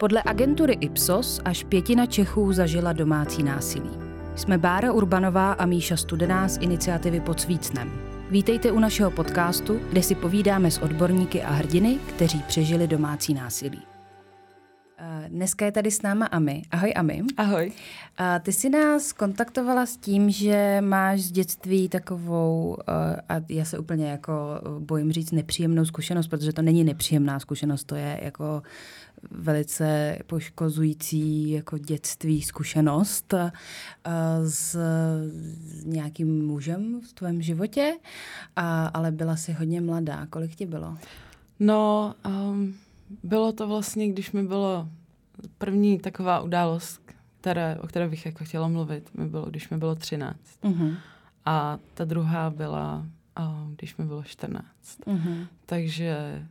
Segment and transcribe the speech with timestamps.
[0.00, 3.90] Podle agentury Ipsos až pětina Čechů zažila domácí násilí.
[4.36, 7.92] Jsme Bára Urbanová a Míša Studená z iniciativy Pod Svícnem.
[8.30, 13.82] Vítejte u našeho podcastu, kde si povídáme s odborníky a hrdiny, kteří přežili domácí násilí.
[15.28, 16.62] Eh, dneska je tady s náma Ami.
[16.70, 17.22] Ahoj Ami.
[17.36, 17.72] Ahoj.
[18.16, 23.64] A ty jsi nás kontaktovala s tím, že máš z dětství takovou, eh, a já
[23.64, 28.62] se úplně jako bojím říct nepříjemnou zkušenost, protože to není nepříjemná zkušenost, to je jako
[29.30, 33.34] velice poškozující jako dětství zkušenost
[34.44, 34.76] s,
[35.54, 37.94] s nějakým mužem v tvém životě,
[38.56, 40.26] a, ale byla jsi hodně mladá.
[40.26, 40.96] Kolik ti bylo?
[41.60, 42.74] No, um,
[43.22, 44.88] bylo to vlastně, když mi bylo
[45.58, 47.02] první taková událost,
[47.40, 50.38] které, o které bych jako chtěla mluvit, mi bylo, když mi bylo 13.
[50.62, 50.96] Uh-huh.
[51.44, 53.06] A ta druhá byla,
[53.70, 54.66] když mi bylo 14.
[55.06, 55.46] Uh-huh.
[55.66, 56.42] Takže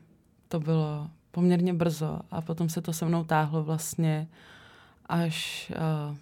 [0.48, 4.28] to bylo poměrně brzo a potom se to se mnou táhlo vlastně
[5.06, 6.18] až uh,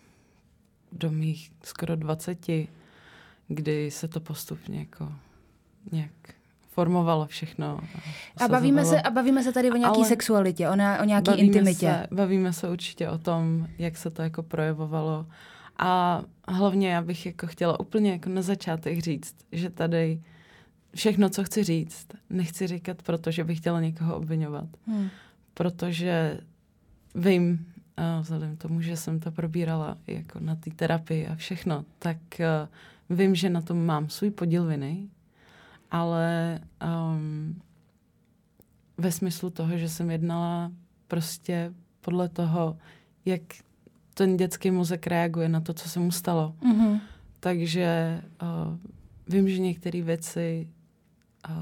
[0.92, 2.48] do mých skoro 20,
[3.48, 5.14] kdy se to postupně jako
[5.92, 6.35] nějak
[6.76, 7.80] formovalo všechno.
[8.38, 11.88] A bavíme, se, a bavíme se tady o nějaké sexualitě, o, na, o nějaké intimitě.
[11.88, 15.26] Se, bavíme se určitě o tom, jak se to jako projevovalo.
[15.80, 20.22] A hlavně já bych jako chtěla úplně jako na začátek říct, že tady
[20.96, 24.68] všechno, co chci říct, nechci říkat, protože bych chtěla někoho obvinovat.
[24.88, 25.10] Hmm.
[25.54, 26.40] Protože
[27.16, 27.66] vím,
[27.98, 32.18] a vzhledem k tomu, že jsem to probírala jako na té terapii a všechno, tak
[32.40, 35.08] uh, vím, že na tom mám svůj podíl viny,
[35.92, 37.62] ale um,
[38.98, 40.72] ve smyslu toho, že jsem jednala
[41.08, 42.78] prostě podle toho,
[43.26, 43.42] jak
[44.14, 46.56] ten dětský mozek reaguje na to, co se mu stalo.
[46.62, 47.00] Mm-hmm.
[47.40, 48.78] Takže uh,
[49.28, 50.68] vím, že některé věci
[51.50, 51.56] uh,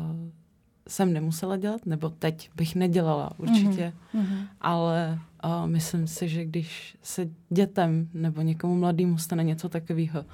[0.87, 4.47] jsem nemusela dělat, nebo teď bych nedělala určitě, mm-hmm.
[4.61, 10.25] ale uh, myslím si, že když se dětem nebo někomu mladému stane něco takového,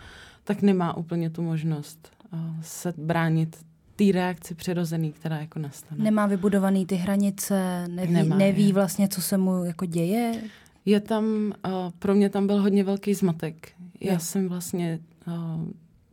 [0.44, 3.66] tak nemá úplně tu možnost uh, se bránit
[3.99, 6.04] té reakci přirozený, která jako nastane.
[6.04, 8.73] Nemá vybudovaný ty hranice, neví, Nemá, neví je.
[8.73, 10.42] vlastně, co se mu jako děje?
[10.86, 13.71] Je tam, uh, pro mě tam byl hodně velký zmatek.
[13.99, 14.20] Já je.
[14.20, 15.67] jsem vlastně, uh,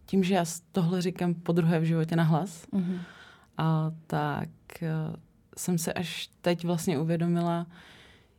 [0.07, 2.99] tím, že já tohle říkám po druhé v životě na hlas, uh-huh
[3.59, 4.49] a tak
[4.83, 5.17] uh,
[5.57, 7.67] jsem se až teď vlastně uvědomila,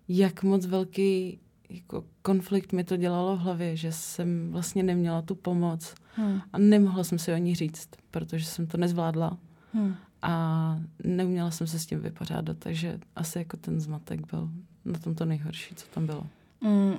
[0.07, 5.35] jak moc velký jako konflikt mi to dělalo v hlavě, že jsem vlastně neměla tu
[5.35, 6.41] pomoc hmm.
[6.53, 9.37] a nemohla jsem si o ní říct, protože jsem to nezvládla
[9.73, 9.95] hmm.
[10.21, 14.49] a neuměla jsem se s tím vypořádat, takže asi jako ten zmatek byl
[14.85, 16.27] na tom to nejhorší, co tam bylo.
[16.61, 16.97] Hmm, uh,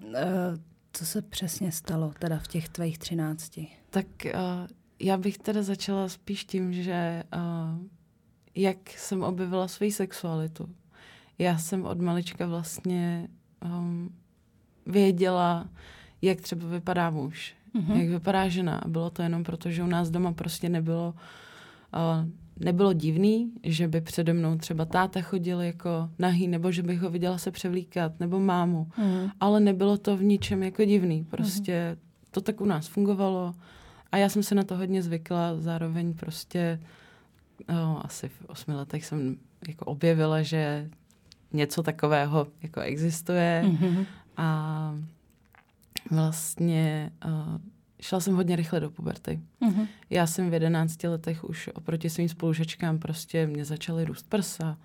[0.93, 3.69] co se přesně stalo teda v těch tvých třinácti?
[3.91, 4.31] Tak uh,
[5.01, 7.87] já bych teda začala spíš tím, že uh,
[8.55, 10.69] jak jsem objevila svoji sexualitu.
[11.39, 13.29] Já jsem od malička vlastně
[13.65, 14.15] um,
[14.89, 15.69] věděla,
[16.23, 17.97] jak třeba vypadá muž, mm-hmm.
[17.97, 18.81] jak vypadá žena.
[18.87, 21.15] Bylo to jenom proto, že u nás doma prostě nebylo,
[21.95, 27.01] uh, nebylo divný, že by přede mnou třeba táta chodil jako nahý, nebo že bych
[27.01, 28.89] ho viděla se převlíkat, nebo mámu.
[28.99, 29.31] Mm-hmm.
[29.41, 31.25] Ale nebylo to v ničem jako divný.
[31.25, 32.29] Prostě mm-hmm.
[32.31, 33.55] to tak u nás fungovalo.
[34.13, 36.81] A já jsem se na to hodně zvykla, zároveň prostě
[37.69, 39.37] no, asi v osmi letech jsem
[39.69, 40.91] jako objevila, že
[41.53, 44.07] něco takového jako existuje mm-hmm.
[44.39, 44.95] A
[46.11, 47.61] vlastně uh,
[48.01, 49.41] šla jsem hodně rychle do puberty.
[49.63, 49.89] Mm-hmm.
[50.11, 54.79] Já jsem v jedenácti letech už oproti svým spolužačkám prostě mě začaly růst prsa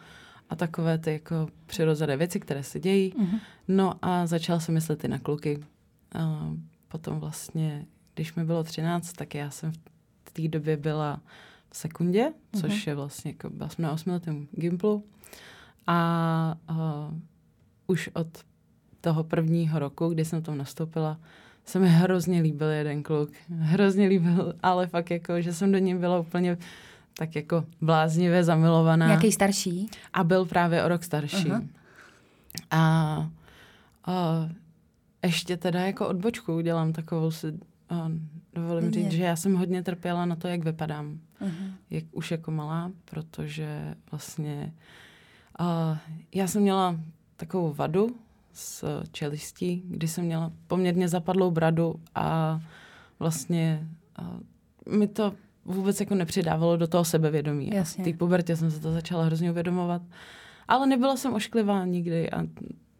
[0.49, 3.13] a takové ty jako přirozené věci, které se dějí.
[3.13, 3.39] Mm-hmm.
[3.67, 5.57] No a začala jsem myslet i na kluky.
[6.15, 9.71] Uh, potom vlastně, když mi bylo třináct, tak já jsem
[10.23, 11.21] v té době byla
[11.71, 12.89] sekundě, což uh-huh.
[12.89, 15.03] je vlastně, jako, byla jsem na osmiletém gimplu.
[15.87, 17.19] A uh,
[17.87, 18.27] už od
[19.03, 21.19] toho prvního roku, kdy jsem tam nastoupila,
[21.65, 23.29] se mi hrozně líbil jeden kluk.
[23.59, 26.57] Hrozně líbil, ale fakt jako, že jsem do něj byla úplně
[27.17, 29.11] tak jako bláznivě zamilovaná.
[29.11, 29.89] Jaký starší?
[30.13, 31.47] A byl právě o rok starší.
[31.47, 31.67] Uh-huh.
[32.71, 32.81] A,
[34.05, 34.49] a
[35.23, 37.59] ještě teda jako odbočku udělám takovou si
[38.53, 41.19] dovolím říct, že já jsem hodně trpěla na to, jak vypadám.
[41.41, 41.73] Uh-huh.
[41.89, 44.73] Jak už jako malá, protože vlastně
[45.59, 45.97] uh,
[46.35, 46.99] já jsem měla
[47.37, 48.15] takovou vadu
[48.53, 52.59] s čelistí, kdy jsem měla poměrně zapadlou bradu a
[53.19, 53.87] vlastně
[54.19, 55.33] uh, mi to
[55.65, 57.69] vůbec jako nepřidávalo do toho sebevědomí.
[57.73, 58.03] Jasně.
[58.03, 60.01] V té pubertě jsem se to začala hrozně uvědomovat.
[60.67, 62.43] Ale nebyla jsem ošklivá nikdy a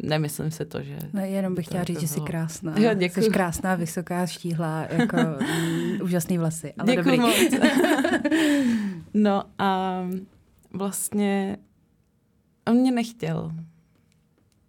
[0.04, 0.98] Nemyslím si to, že...
[1.14, 2.74] No, jenom bych chtěla říct, že jsi krásná.
[2.78, 3.24] Jo, děkuji.
[3.24, 6.74] Jsi krásná, vysoká, štíhlá, jako mm, úžasný vlasy.
[6.78, 7.20] Ale děkuji dobrý.
[7.20, 7.36] moc.
[9.14, 10.02] no a
[10.74, 11.58] vlastně
[12.68, 13.52] on mě nechtěl.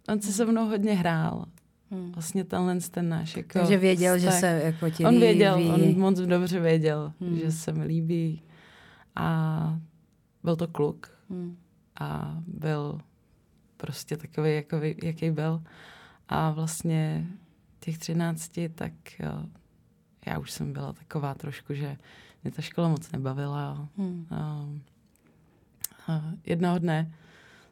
[0.07, 1.45] On si se mnou hodně hrál.
[1.91, 2.11] Hmm.
[2.11, 4.33] Vlastně tenhle ten náš jako Takže věděl, vztah.
[4.33, 5.69] že se jako ti On věděl, líbí.
[5.69, 7.37] on moc dobře věděl, hmm.
[7.37, 8.41] že se mi líbí.
[9.15, 9.79] A
[10.43, 11.11] byl to kluk.
[11.29, 11.57] Hmm.
[11.99, 12.99] A byl
[13.77, 15.63] prostě takový, jako, jaký byl.
[16.29, 17.27] A vlastně
[17.79, 19.45] těch třinácti, tak jo,
[20.25, 21.97] já už jsem byla taková trošku, že
[22.43, 23.87] mě ta škola moc nebavila.
[23.97, 24.27] Hmm.
[24.31, 24.69] A,
[26.07, 27.11] a jednoho dne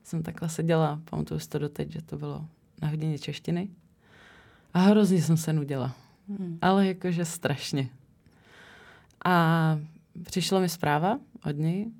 [0.04, 2.48] jsem takhle seděla, pamatuju si to doteď, že to bylo
[2.82, 3.70] na hodině češtiny.
[4.74, 5.96] A hrozně jsem se nudila.
[6.30, 6.58] Hmm.
[6.62, 7.90] Ale jakože strašně.
[9.26, 9.80] A
[10.24, 11.92] přišla mi zpráva od něj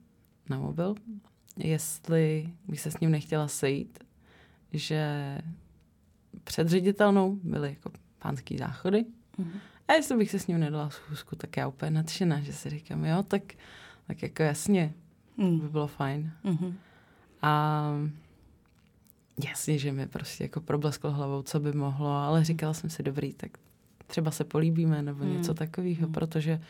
[0.50, 0.96] na mobil,
[1.58, 4.00] jestli bych se s ním nechtěla sejít,
[4.74, 5.38] že
[6.44, 9.06] před ředitelnou byly jako pánský záchody.
[9.38, 9.52] Hmm.
[9.88, 13.06] A jestli bych se s ním nedala schůzku, tak já úplně nadšená, že si říkám,
[13.06, 13.54] jo, tak,
[14.08, 14.94] tak jako jasně,
[15.38, 15.60] hmm.
[15.60, 16.32] by bylo fajn.
[16.44, 16.78] Hmm.
[17.44, 17.84] A
[19.46, 23.34] jasně, že mi prostě jako problesklo hlavou, co by mohlo, ale říkala jsem si, dobrý,
[23.34, 23.52] tak
[24.08, 25.34] třeba se políbíme nebo hmm.
[25.34, 26.14] něco takového, hmm.
[26.14, 26.62] protože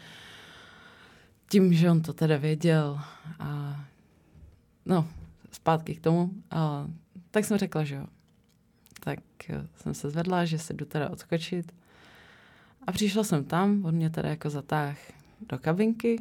[1.49, 2.99] tím, že on to teda věděl
[3.39, 3.79] a
[4.85, 5.07] no,
[5.51, 6.87] zpátky k tomu, a,
[7.31, 8.05] tak jsem řekla, že jo.
[8.99, 9.19] Tak
[9.49, 11.73] eh, jsem se zvedla, že se jdu teda odskočit
[12.87, 14.97] a přišla jsem tam, on mě teda jako zatáh
[15.49, 16.17] do kabinky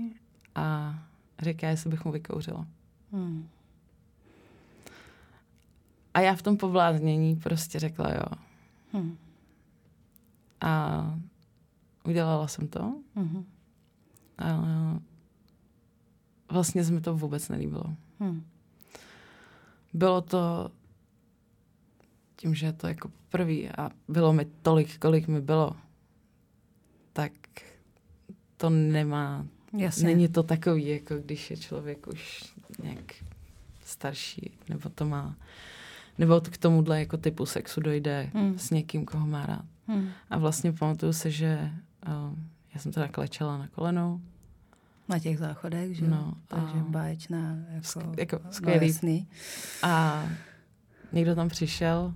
[0.55, 0.99] a
[1.43, 2.67] říká, jestli bych mu vykouřila.
[3.13, 3.49] Hmm.
[6.15, 8.39] A já v tom povládnění prostě řekla jo.
[8.93, 9.17] Hmm.
[10.61, 11.03] A
[12.05, 12.95] udělala jsem to.
[13.15, 13.45] Hmm.
[14.39, 15.01] A
[16.49, 17.97] vlastně se mi to vůbec nelíbilo.
[18.21, 18.45] Hmm.
[19.93, 20.71] Bylo to
[22.37, 25.77] tím, že je to jako prvý a bylo mi tolik, kolik mi bylo,
[27.13, 27.33] tak
[28.57, 29.47] to nemá,
[29.79, 30.05] Jasně.
[30.05, 33.15] není to takový, jako když je člověk už nějak
[33.85, 35.37] starší, nebo to má
[36.23, 38.59] nebo k tomuhle jako typu sexu dojde hmm.
[38.59, 39.65] s někým, koho má rád.
[39.87, 40.09] Hmm.
[40.31, 41.71] A vlastně pamatuju se, že
[42.09, 42.39] uh,
[42.75, 44.21] já jsem teda klečela na kolenou.
[45.09, 46.85] Na těch záchodech, že no, Takže a...
[46.89, 48.95] báječná, jako, sk- jako skvělý.
[49.03, 49.27] No,
[49.83, 50.25] a
[51.13, 52.15] někdo tam přišel,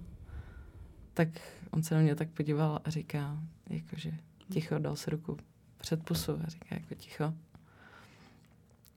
[1.14, 1.28] tak
[1.70, 3.38] on se na mě tak podíval a říká,
[3.70, 4.12] jakože
[4.50, 5.36] ticho, dal si ruku
[5.78, 7.34] před pusu a říká jako ticho.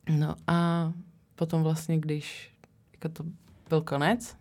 [0.09, 0.91] No a
[1.35, 2.51] potom vlastně, když
[2.94, 3.23] jako to
[3.69, 4.35] byl konec,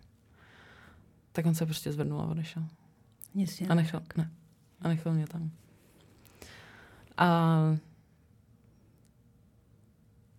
[1.31, 2.63] tak on se prostě zvednul a odešel.
[3.35, 3.67] Jasně.
[3.67, 4.31] A nechal, ne.
[4.81, 5.51] A nechal mě tam.
[7.17, 7.57] A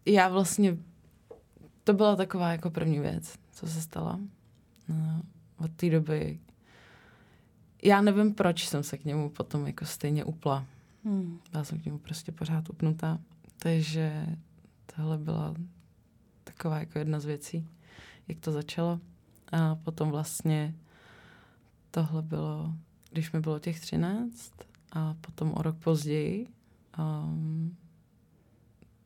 [0.07, 0.77] já vlastně,
[1.85, 4.21] to byla taková jako první věc, co se stala.
[4.89, 5.23] No,
[5.57, 6.41] od té doby,
[7.83, 10.67] já nevím, proč jsem se k němu potom jako stejně upla.
[11.05, 11.41] Hmm.
[11.51, 13.19] Byla jsem k němu prostě pořád upnutá.
[13.59, 14.27] Takže
[14.97, 15.55] tohle byla
[16.45, 17.69] taková jako jedna z věcí,
[18.29, 19.01] jak to začalo.
[19.53, 20.75] A potom vlastně
[21.91, 22.75] tohle bylo,
[23.11, 24.53] když mi bylo těch 13
[24.93, 26.49] a potom o rok později,
[26.99, 27.77] um,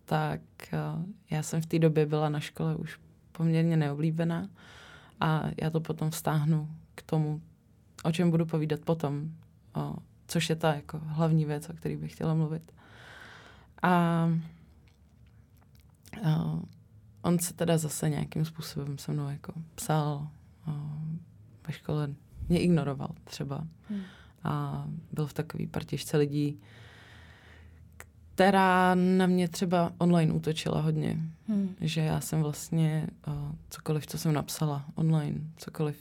[0.04, 0.40] tak
[0.72, 3.00] uh, já jsem v té době byla na škole už
[3.32, 4.48] poměrně neoblíbená
[5.20, 7.42] a já to potom vztáhnu k tomu,
[8.04, 9.30] o čem budu povídat potom,
[9.74, 9.96] o,
[10.26, 12.72] což je ta jako hlavní věc, o které bych chtěla mluvit.
[13.82, 14.28] A,
[16.24, 16.58] a
[17.24, 20.28] on se teda zase nějakým způsobem se mnou jako psal
[20.66, 20.98] a,
[21.66, 22.14] ve škole
[22.48, 23.66] mě ignoroval třeba.
[23.90, 24.02] Hmm.
[24.44, 26.60] A byl v takové partišce lidí,
[28.34, 31.20] která na mě třeba online útočila hodně.
[31.48, 31.76] Hmm.
[31.80, 33.34] Že já jsem vlastně uh,
[33.70, 35.96] cokoliv, co jsem napsala online, cokoliv,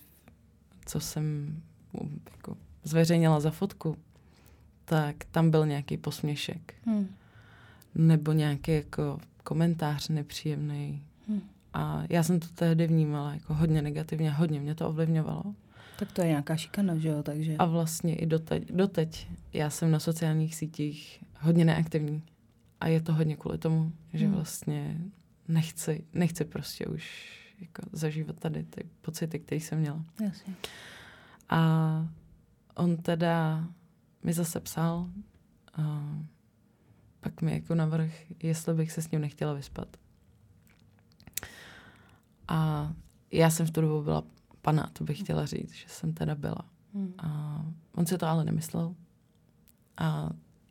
[0.85, 1.57] co jsem
[2.31, 3.97] jako zveřejnila za fotku,
[4.85, 6.73] tak tam byl nějaký posměšek.
[6.85, 7.07] Hmm.
[7.95, 11.03] Nebo nějaký jako komentář nepříjemný.
[11.73, 15.43] A já jsem to tehdy vnímala jako hodně negativně, hodně mě to ovlivňovalo.
[15.99, 17.23] Tak to je nějaká šikana, že jo?
[17.23, 17.55] Takže...
[17.59, 22.23] A vlastně i doteď, doteď já jsem na sociálních sítích hodně neaktivní.
[22.79, 24.35] A je to hodně kvůli tomu, že hmm.
[24.35, 24.97] vlastně
[25.47, 30.05] nechci, nechci prostě už jako zažívat tady ty pocity, které jsem měla.
[30.23, 30.53] Jasně.
[31.49, 32.07] A
[32.75, 33.67] on teda
[34.23, 35.09] mi zase psal,
[35.73, 36.13] a
[37.19, 38.11] pak mi jako navrh,
[38.43, 39.97] jestli bych se s ním nechtěla vyspat.
[42.47, 42.91] A
[43.31, 44.23] já jsem v tu dobu byla
[44.61, 46.65] pana, to bych chtěla říct, že jsem teda byla.
[46.93, 47.13] Hmm.
[47.17, 47.61] A
[47.95, 48.95] on si to ale nemyslel.
[49.97, 50.29] A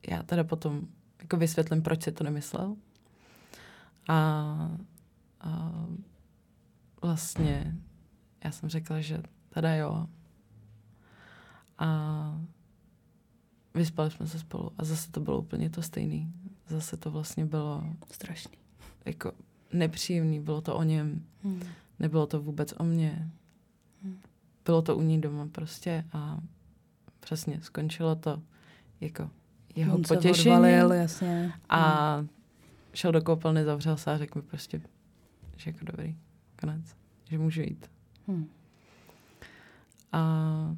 [0.09, 0.87] já teda potom
[1.23, 2.77] jako vysvětlím, proč si to nemyslel.
[4.09, 4.15] A,
[5.41, 5.73] a
[7.03, 7.77] vlastně
[8.45, 10.07] já jsem řekla, že teda jo.
[11.79, 12.41] A
[13.75, 16.33] vyspali jsme se spolu a zase to bylo úplně to stejný.
[16.69, 17.85] Zase to vlastně bylo...
[18.11, 18.59] Strašný.
[19.05, 19.33] Jako
[19.73, 21.27] nepříjemný, bylo to o něm.
[21.43, 21.63] Hmm.
[21.99, 23.31] Nebylo to vůbec o mně.
[24.65, 26.39] bylo to u ní doma prostě a
[27.21, 28.43] přesně skončilo to
[29.01, 29.31] jako
[29.75, 30.55] jeho On se potěšení.
[30.55, 31.53] odvalil, jasně.
[31.69, 32.25] A
[32.95, 34.81] šel do koupelny, zavřel se a řekl mi prostě,
[35.57, 36.17] že jako dobrý,
[36.61, 37.91] konec, že můžu jít.
[38.29, 38.49] Hmm.
[40.13, 40.77] A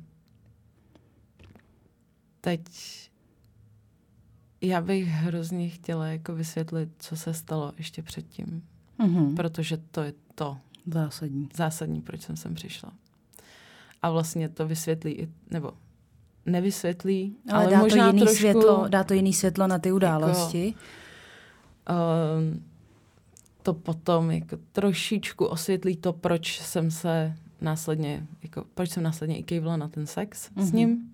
[2.40, 2.60] teď
[4.60, 8.62] já bych hrozně chtěla jako vysvětlit, co se stalo ještě předtím,
[8.98, 9.34] Mhm.
[9.34, 11.48] protože to je to Zásadní.
[11.54, 12.92] zásadní, proč jsem sem přišla.
[14.02, 15.72] A vlastně to vysvětlí, i, nebo
[16.46, 19.92] nevysvětlí, Ale, ale, dá, možná to jiný trošku, světlo, dá to jiný světlo na ty
[19.92, 20.74] události.
[21.90, 22.58] Uh,
[23.62, 29.42] to potom jako trošičku osvětlí to, proč jsem se následně, jako, proč jsem následně i
[29.42, 30.62] kejvla na ten sex mm-hmm.
[30.62, 31.12] s ním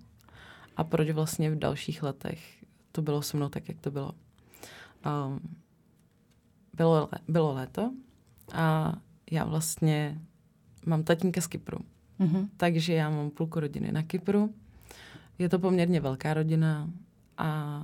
[0.76, 4.12] a proč vlastně v dalších letech to bylo se mnou tak, jak to bylo.
[5.26, 5.40] Um,
[6.80, 7.92] bylo, bylo léto
[8.52, 8.92] a
[9.30, 10.20] já vlastně
[10.86, 11.78] mám tatínka z Kypru,
[12.18, 12.48] Mhm.
[12.56, 14.54] takže já mám půlku rodiny na Kypru.
[15.38, 16.90] Je to poměrně velká rodina
[17.38, 17.80] a,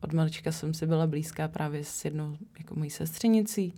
[0.00, 3.74] od malička jsem si byla blízká právě s jednou jako mojí sestřenicí.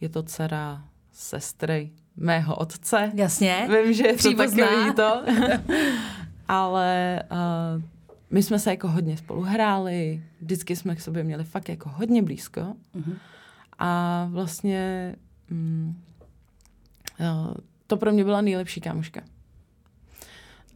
[0.00, 3.12] Je to dcera sestry mého otce.
[3.14, 3.68] Jasně.
[3.84, 4.66] Vím, že je to Příbuzná.
[4.66, 5.22] takový to.
[6.48, 7.22] Ale
[7.76, 7.82] uh,
[8.30, 12.22] my jsme se jako hodně spolu hráli, vždycky jsme k sobě měli fakt jako hodně
[12.22, 12.60] blízko.
[12.94, 13.16] Mhm.
[13.78, 15.14] A vlastně
[15.50, 16.02] mm,
[17.20, 17.54] jo,
[17.86, 19.20] to pro mě byla nejlepší kámoška.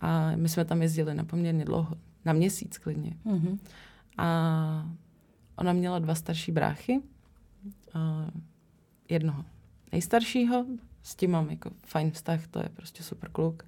[0.00, 3.16] A my jsme tam jezdili na poměrně dlouho, na měsíc klidně.
[3.25, 3.59] Mhm.
[4.18, 4.92] A
[5.56, 7.02] ona měla dva starší bráchy.
[7.94, 8.30] A
[9.09, 9.44] jednoho
[9.92, 10.66] nejstaršího,
[11.02, 13.66] s tím mám jako fajn vztah, to je prostě super kluk.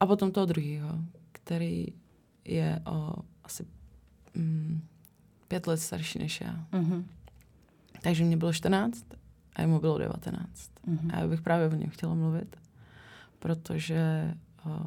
[0.00, 0.88] A potom toho druhého,
[1.32, 1.86] který
[2.44, 3.66] je o asi
[4.34, 4.80] mm,
[5.48, 6.66] pět let starší než já.
[6.72, 7.04] Mhm.
[8.02, 9.04] Takže mě bylo 14
[9.56, 10.46] a jemu bylo 19.
[10.86, 11.10] Mhm.
[11.14, 12.56] A já bych právě o něm chtěla mluvit,
[13.38, 14.34] protože
[14.66, 14.86] uh,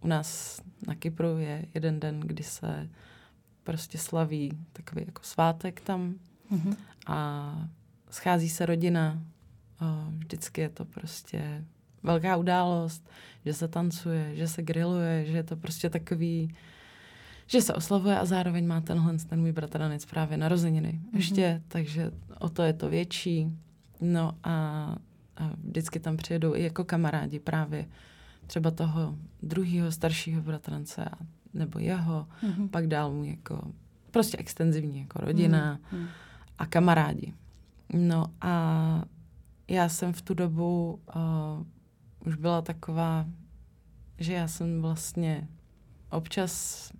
[0.00, 2.88] u nás na Kypru je jeden den, kdy se
[3.64, 6.14] prostě slaví takový jako svátek tam
[6.50, 6.76] Mhm.
[7.06, 7.52] a
[8.10, 9.22] schází se rodina.
[9.82, 11.64] Uh, vždycky je to prostě
[12.02, 13.10] velká událost,
[13.44, 16.54] že se tancuje, že se grilluje, že je to prostě takový,
[17.50, 21.02] že se oslavuje a zároveň má tenhle ten můj bratranec právě narozeniny Mhm.
[21.02, 21.16] mm-hmm.
[21.16, 23.46] ještě, takže o to je to větší.
[24.00, 24.50] No a,
[25.36, 27.86] a vždycky tam přijedou i jako kamarádi právě
[28.46, 31.10] třeba toho druhého staršího bratrance a,
[31.54, 32.68] nebo jeho, Mhm.
[32.68, 33.62] pak dál mu jako
[34.10, 36.06] prostě extenzivní jako rodina Mhm.
[36.58, 37.32] a kamarádi.
[37.92, 39.04] No a
[39.68, 43.26] já jsem v tu dobu uh, už byla taková,
[44.18, 45.48] že já jsem vlastně
[46.10, 46.92] občas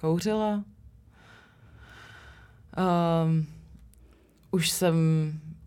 [0.00, 0.64] kouřila.
[3.24, 3.46] Um,
[4.50, 4.94] už jsem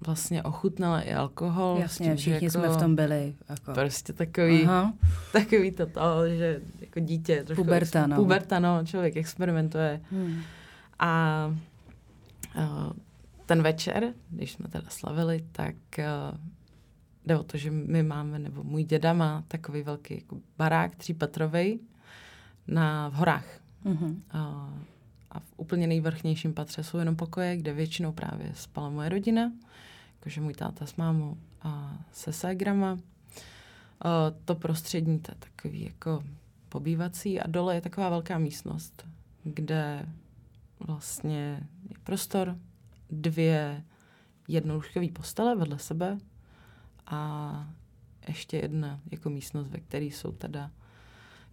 [0.06, 1.78] vlastně ochutnala i alkohol.
[1.82, 3.36] Jasně, tím, že všichni jsme v tom byli.
[3.50, 3.74] Jako.
[3.74, 4.94] Prostě takový, Aha.
[5.32, 7.64] takový to, to, že jako dítě trošku...
[7.64, 8.16] Puberta, no.
[8.16, 10.02] Puberta, no, člověk experimentuje.
[10.12, 10.42] Hmm.
[11.00, 11.46] A
[12.56, 12.94] uh,
[13.46, 16.38] ten večer, když jsme teda slavili, tak uh,
[17.26, 21.80] jde o to, že my máme, nebo můj děda má takový velký jako barák třípatrový
[22.68, 23.63] na v horách.
[23.84, 24.24] Mhm.
[24.34, 24.42] Uh,
[25.32, 29.52] a v úplně nejvrchnějším patře jsou jenom pokoje, kde většinou právě spala moje rodina,
[30.16, 32.94] jakože můj táta s mámou a se ségrama.
[32.94, 33.00] Uh,
[34.46, 36.24] to prostřední, to je takový jako
[36.70, 39.06] pobývací a dole je taková velká místnost,
[39.44, 40.06] kde
[40.80, 42.58] vlastně je prostor,
[43.10, 43.84] dvě
[44.48, 46.18] jednolůžkové postele vedle sebe
[47.06, 47.68] a
[48.28, 50.72] ještě jedna jako místnost, ve které jsou teda,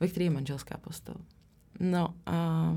[0.01, 1.15] ve které je manželská postel.
[1.81, 2.77] No a,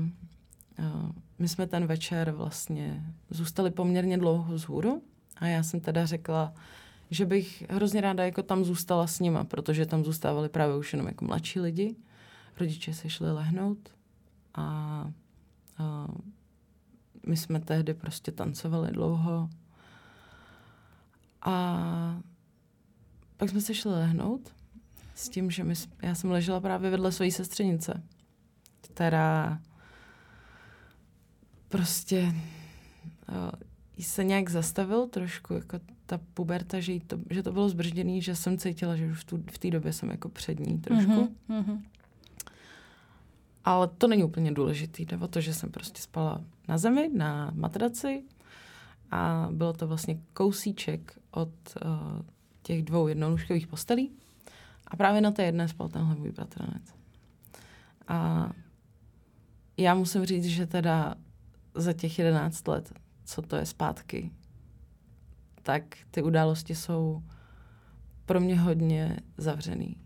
[1.38, 5.02] my jsme ten večer vlastně zůstali poměrně dlouho vzhůru
[5.36, 6.54] a já jsem teda řekla,
[7.10, 11.06] že bych hrozně ráda jako tam zůstala s nima, protože tam zůstávali právě už jenom
[11.06, 11.96] jako mladší lidi.
[12.60, 13.78] Rodiče se šli lehnout
[14.54, 14.64] a,
[15.78, 16.08] a
[17.26, 19.50] my jsme tehdy prostě tancovali dlouho.
[21.42, 22.20] A
[23.36, 24.54] pak jsme se šli lehnout
[25.14, 28.02] s tím, že my, já jsem ležela právě vedle své sestřenice,
[28.84, 29.60] která
[31.68, 32.34] prostě
[33.28, 33.50] uh,
[33.96, 38.36] jí se nějak zastavil trošku, jako ta puberta, že, to, že to bylo zbržděný, že
[38.36, 41.34] jsem cítila, že už v, tu, v té době jsem jako před ní trošku.
[41.48, 41.60] Mhm.
[41.60, 41.84] Mhm.
[43.64, 45.04] Ale to není úplně důležitý.
[45.04, 48.24] Jde o to, že jsem prostě spala na zemi, na matraci
[49.10, 51.50] a bylo to vlastně kousíček od
[51.84, 52.22] uh,
[52.62, 54.10] těch dvou jednolůžkových postelí.
[54.86, 56.94] A právě na té jedné spal tenhle můj bratranec.
[58.08, 58.50] A
[59.76, 61.14] já musím říct, že teda
[61.74, 62.92] za těch 11 let,
[63.24, 64.30] co to je zpátky,
[65.62, 67.22] tak ty události jsou
[68.26, 69.96] pro mě hodně zavřený.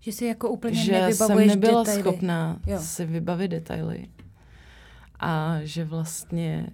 [0.00, 2.02] Že si jako úplně že jsem nebyla detaily.
[2.02, 2.78] schopná Jo.
[2.80, 4.08] si vybavit detaily.
[5.20, 6.66] A že vlastně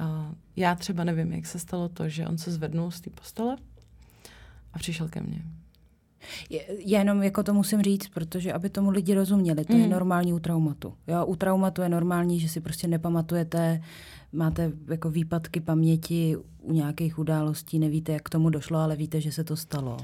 [0.00, 3.56] uh, já třeba nevím, jak se stalo to, že on se zvednul z té postele
[4.72, 5.42] a přišel ke mně.
[6.50, 9.78] Je- Jenom jako to musím říct, protože aby tomu lidi rozuměli, to mm.
[9.78, 9.92] je Mhm.
[9.92, 10.94] normální u traumatu.
[11.06, 13.80] Jo, u traumatu je normální, že si prostě nepamatujete,
[14.32, 19.32] máte jako výpadky paměti u nějakých událostí, nevíte, jak k tomu došlo, ale víte, že
[19.32, 19.96] se to stalo.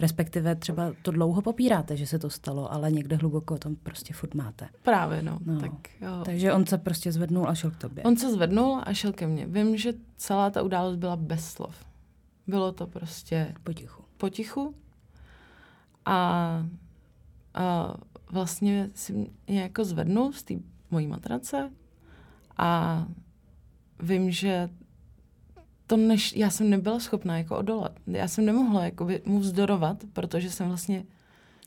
[0.00, 4.14] Respektive třeba to dlouho popíráte, že se to stalo, ale někde hluboko o tom prostě
[4.14, 4.68] furt máte.
[4.82, 5.38] Právě, no.
[5.46, 5.60] No.
[5.60, 5.70] Tak,
[6.00, 6.08] jo.
[6.24, 8.04] Takže on se prostě zvednul a šel k tobě.
[8.04, 9.46] On se zvednul a šel ke mně.
[9.46, 11.74] Vím, že celá ta událost byla bez slov.
[12.46, 14.02] Bylo to prostě Potichu.
[14.16, 14.74] potichu
[16.08, 16.66] a,
[17.54, 17.94] a
[18.30, 19.12] vlastně si
[19.46, 20.54] mě jako zvednul z té
[20.90, 21.70] mojí matrace
[22.58, 23.04] a
[24.02, 24.68] vím, že
[25.86, 27.92] to než, já jsem nebyla schopná jako odolat.
[28.06, 31.04] Já jsem nemohla jako mu vzdorovat, protože jsem vlastně,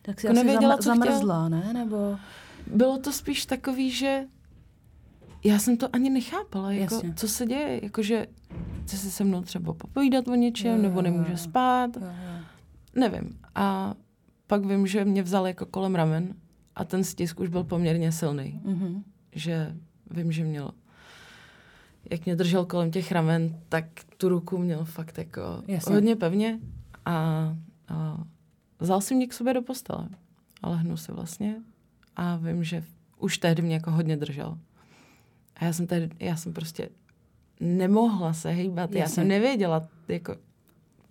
[0.02, 1.74] Tak si Jako nevěděla, zamr- co zamrzla, ne?
[1.74, 2.18] Nebo...
[2.68, 4.24] bylo to spíš takový, že
[5.44, 7.14] já jsem to ani nechápala, jako, Jasně.
[7.14, 8.28] co se děje, jakože
[8.84, 12.44] chce se se mnou třeba popovídat o něčem, Jo, nebo nemůže spát, Jo, jo.
[12.96, 13.40] Nevím.
[13.56, 13.94] A
[14.52, 16.36] pak vím, že mě vzal jako kolem ramen
[16.76, 18.60] a ten stisk už byl poměrně silný.
[18.64, 19.04] Mhm.
[19.32, 19.76] Že
[20.10, 20.72] vím, že měl,
[22.12, 23.86] jak mě držel kolem těch ramen, tak
[24.18, 25.96] tu ruku měl fakt jako Jasně.
[25.96, 26.60] hodně pevně
[27.06, 27.16] a,
[27.88, 28.24] a
[28.80, 30.10] vzal si mě k sobě do postele.
[30.62, 31.56] A lehnu si vlastně
[32.16, 32.84] a vím, že
[33.18, 34.58] už tehdy mě jako hodně držel.
[35.56, 36.90] A já jsem tehdy, já jsem prostě
[37.60, 38.92] nemohla se hýbat.
[38.92, 39.16] Já Jasně.
[39.16, 40.36] jsem nevěděla, jako,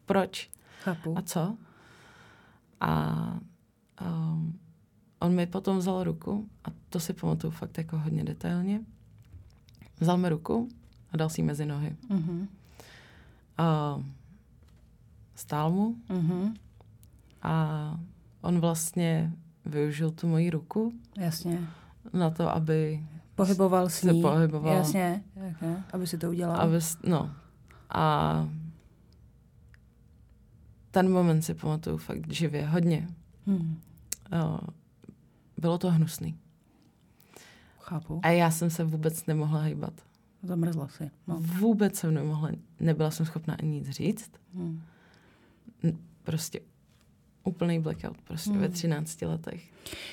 [0.07, 0.51] proč.
[0.83, 1.19] Chápu.
[1.19, 1.57] A co?
[2.81, 3.15] A
[4.07, 4.59] um,
[5.21, 8.81] on mi potom vzal ruku, a to si pamatuju fakt jako hodně detailně.
[10.01, 10.69] Vzal mi ruku
[11.13, 11.97] a dal si mezi nohy.
[12.09, 12.49] Mhm.
[13.59, 13.97] A
[15.35, 16.55] stál mu Mhm.
[17.43, 17.55] a
[18.41, 19.33] on vlastně
[19.67, 21.69] využil tu moji ruku Jasně.
[22.13, 24.23] na to, aby, Pohyboval s Se ní.
[24.23, 24.75] pohyboval.
[24.77, 26.57] Jasně, jasně, aby si to udělal.
[26.61, 27.31] aby no.
[27.91, 28.49] A
[30.91, 33.09] ten moment si pamatuju fakt živě, hodně.
[33.47, 33.81] Hmm.
[34.33, 34.59] Uh,
[35.59, 36.39] bylo to hnusný.
[37.81, 38.21] Chápu.
[38.23, 39.93] A já jsem se vůbec nemohla hýbat.
[40.43, 41.11] Zamrzla si.
[41.27, 41.37] No.
[41.41, 42.51] Vůbec jsem nemohla,
[42.81, 44.31] nebyla jsem schopná ani nic říct.
[44.55, 44.83] Hmm.
[46.23, 46.61] Prostě
[47.45, 48.61] úplný blackout, prostě Hmm.
[48.61, 49.63] ve 13 letech.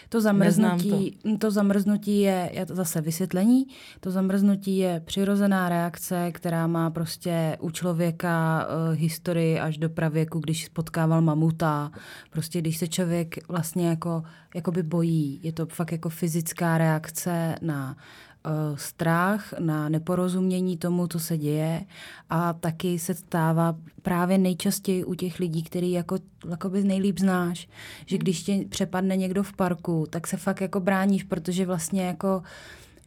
[0.09, 1.51] To zamrznutí, to.
[1.51, 3.67] zamrznutí je, je to zase vysvětlení,
[3.99, 10.39] to zamrznutí je přirozená reakce, která má prostě u člověka uh, historii až do pravěku,
[10.39, 11.91] když potkával mamuta.
[12.29, 14.23] Prostě když se člověk vlastně jako,
[14.55, 17.97] jakoby bojí, je to fakt jako fyzická reakce na
[18.75, 21.85] strach, na neporozumění tomu, co se děje.
[22.29, 26.17] A taky se stává právě nejčastěji u těch lidí, který jako,
[26.49, 27.69] jakoby nejlíp znáš,
[28.05, 32.43] že když tě přepadne někdo v parku, tak se fakt jako bráníš, protože vlastně jako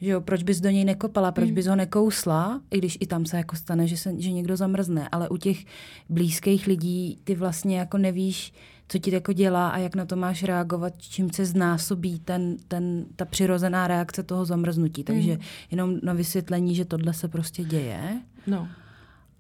[0.01, 3.27] že jo, proč bys do něj nekopala, proč bys ho nekousla, i když i tam
[3.27, 5.65] se jako stane, že, se, že někdo zamrzne, ale u těch
[6.09, 8.53] blízkých lidí ty vlastně jako nevíš,
[8.91, 13.07] co ti jako dělá a jak na to máš reagovat, čím se znásobí ten, ten,
[13.17, 15.05] ta přirozená reakce toho zamrznutí.
[15.05, 15.39] Takže
[15.71, 18.23] jenom na vysvětlení, že tohle se prostě děje.
[18.47, 18.69] No.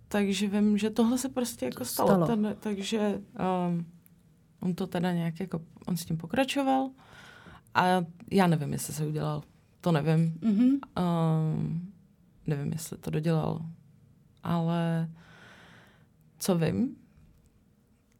[0.08, 2.08] Takže vím, že tohle se prostě jako stalo.
[2.08, 2.26] Stalo.
[2.26, 3.20] Ten, takže
[3.68, 3.86] um,
[4.60, 6.90] on to teda nějak jako, on s tím pokračoval
[7.74, 9.42] a já nevím, jestli se udělal.
[9.80, 10.38] To nevím.
[10.42, 10.78] Mhm.
[10.98, 11.92] Um,
[12.46, 13.66] nevím, jestli to dodělal.
[14.42, 15.10] Ale
[16.38, 16.96] co vím,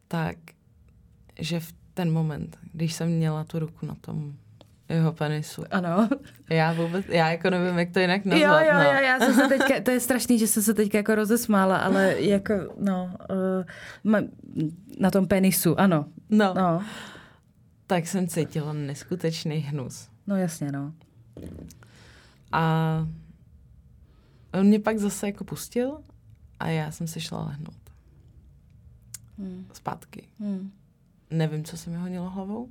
[0.07, 0.37] tak,
[1.41, 4.33] že v ten moment, když jsem měla tu ruku na tom
[4.89, 6.09] jeho penisu, Ano.
[6.49, 8.61] já vůbec, já jako nevím, jak to jinak Jo, nazvat.
[8.65, 8.81] jo, no.
[8.83, 12.21] jo, já jsem se teďka, to je strašný, že jsem se teďka jako rozesmála, ale
[12.21, 13.15] jako, no,
[14.05, 14.15] uh,
[14.99, 16.05] na tom penisu, ano.
[16.29, 16.53] no.
[16.53, 16.83] No,
[17.87, 20.09] tak jsem cítila neskutečný hnus.
[20.27, 20.93] no jasně, no.
[22.51, 23.07] A
[24.53, 25.97] on mě pak zase jako pustil
[26.59, 27.75] a já jsem se šla lehnout.
[29.37, 29.65] Hmm.
[29.73, 30.27] Zpátky.
[30.39, 30.71] Hmm.
[31.31, 32.69] Nevím, co se mi honilo hlavou.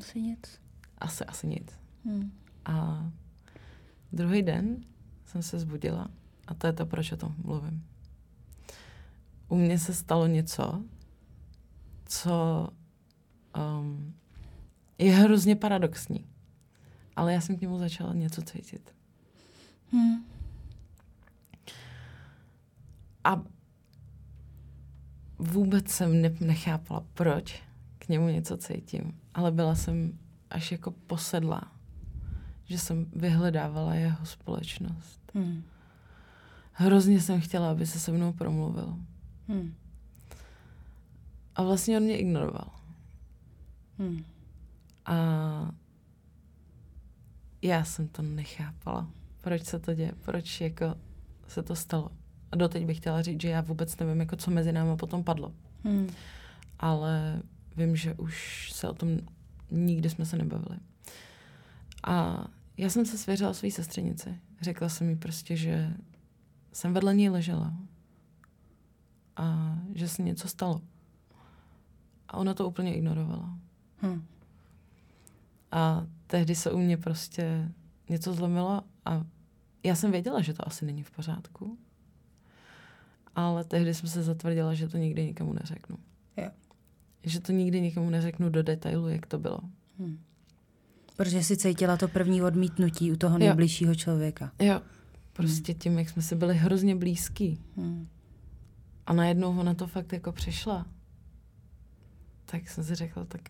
[0.00, 0.60] Asi nic.
[0.98, 1.78] Asi, asi nic.
[2.04, 2.32] Hmm.
[2.64, 3.06] A
[4.12, 4.84] druhý den
[5.24, 6.08] jsem se zbudila
[6.46, 7.86] a to je to, proč o tom mluvím.
[9.48, 10.84] U mě se stalo něco,
[12.04, 12.68] co
[13.56, 14.14] um,
[14.98, 16.26] je hrozně paradoxní.
[17.16, 18.94] Ale já jsem k němu začala něco cítit.
[19.92, 20.24] Hmm.
[23.24, 23.42] A
[25.38, 27.62] vůbec jsem ne- nechápala, proč
[28.10, 29.20] němu něco cítím.
[29.34, 30.18] Ale byla jsem
[30.50, 31.72] až jako posedlá,
[32.64, 35.20] že jsem vyhledávala jeho společnost.
[35.34, 35.62] Hmm.
[36.72, 38.96] Hrozně jsem chtěla, aby se se mnou promluvil.
[39.48, 39.74] Hmm.
[41.54, 42.70] A vlastně on mě ignoroval.
[43.98, 44.24] Hmm.
[45.06, 45.14] A
[47.62, 49.10] já jsem to nechápala.
[49.40, 50.12] Proč se to děje?
[50.24, 50.94] Proč jako
[51.48, 52.10] se to stalo?
[52.52, 55.52] A doteď bych chtěla říct, že já vůbec nevím, jako co mezi námi potom padlo.
[55.84, 56.08] Hmm.
[56.78, 57.42] Ale
[57.80, 59.18] vím, že už se o tom
[59.70, 60.78] nikdy jsme se nebavili.
[62.06, 62.44] A
[62.76, 64.38] já jsem se svěřila své sestřenici.
[64.60, 65.94] Řekla jsem jí prostě, že
[66.72, 67.74] jsem vedle ní ležela
[69.36, 70.80] a že se něco stalo.
[72.28, 73.58] A ona to úplně ignorovala.
[73.96, 74.26] Hmm.
[75.72, 77.72] A tehdy se u mě prostě
[78.08, 79.24] něco zlomilo a
[79.82, 81.78] já jsem věděla, že to asi není v pořádku.
[83.34, 85.98] Ale tehdy jsem se zatvrdila, že to nikdy nikomu neřeknu.
[86.36, 86.50] Jo.
[87.22, 89.60] Že to nikdy nikomu neřeknu do detailu, jak to bylo.
[89.98, 90.18] Hmm.
[91.16, 93.38] Protože si cítila to první odmítnutí u toho Jo.
[93.38, 94.52] nejbližšího člověka.
[94.58, 94.80] Jo.
[95.32, 97.58] Prostě tím, jak jsme si byli hrozně blízký.
[97.76, 98.08] Hmm.
[99.06, 100.86] A najednou ona to fakt jako přišla.
[102.46, 103.40] Tak jsem si řekla, tak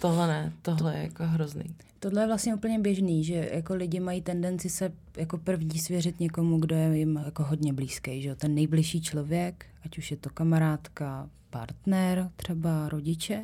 [0.00, 1.74] tohle ne, tohle je jako hrozný.
[2.00, 6.58] Tohle je vlastně úplně běžný, že jako lidi mají tendenci se jako první svěřit někomu,
[6.58, 8.34] kdo je jim jako hodně blízký, že?
[8.34, 13.42] Ten nejbližší člověk, ať už je to kamarádka, partner, třeba rodiče.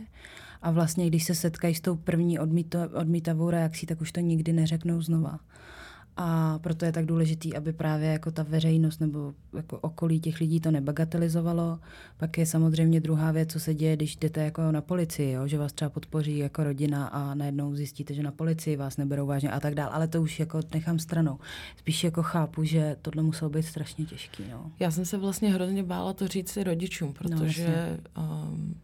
[0.63, 2.39] A vlastně, když se setkají s tou první
[2.95, 5.39] odmítavou reakcí, tak už to nikdy neřeknou znova.
[6.17, 10.61] A proto je tak důležitý, aby právě jako ta veřejnost nebo jako okolí těch lidí
[10.61, 11.79] to nebagatelizovalo.
[12.17, 15.47] Pak je samozřejmě druhá věc, co se děje, když jdete jako na policii, jo?
[15.47, 19.51] že vás třeba podpoří jako rodina a najednou zjistíte, že na policii vás neberou vážně
[19.51, 19.91] a tak dál.
[19.93, 21.39] Ale to už jako nechám stranou.
[21.77, 24.45] Spíš jako chápu, že tohle muselo být strašně těžký.
[24.51, 24.71] No.
[24.81, 28.75] Já jsem se vlastně hrozně bála to říct si rodičům, protože um,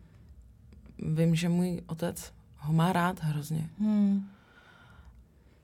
[1.15, 3.69] vím, že můj otec ho má rád hrozně.
[3.81, 4.27] Hmm.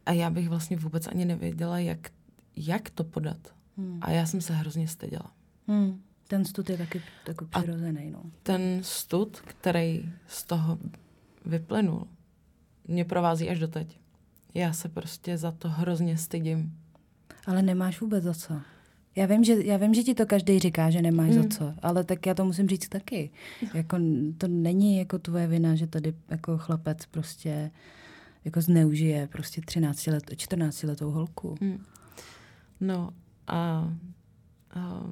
[0.06, 2.10] A já bych vlastně vůbec ani nevěděla, jak,
[2.56, 3.38] jak to podat.
[3.78, 3.98] Hmm.
[4.02, 5.32] A já jsem se hrozně styděla.
[5.68, 6.00] Hmm.
[6.28, 7.02] Ten stud je taky
[7.52, 8.10] A- přirozený.
[8.10, 8.22] No.
[8.42, 10.78] Ten stud, který z toho
[11.44, 12.06] vyplynul,
[12.88, 13.98] mě provází až doteď.
[14.54, 16.78] Já se prostě za to hrozně stydím.
[17.46, 18.54] Ale nemáš vůbec za co.
[19.16, 21.42] Já vím, že, já vím, že ti to každý říká, že nemáš Hmm.
[21.42, 23.30] za co, ale tak já to musím říct taky.
[23.74, 23.98] Jako,
[24.38, 27.70] to není jako tvoje vina, že tady jako chlapec prostě
[28.46, 31.54] jako zneužije prostě 13 let, 14 letou holku.
[31.60, 31.84] Hmm.
[32.80, 33.10] No
[33.46, 33.56] a,
[34.74, 35.02] a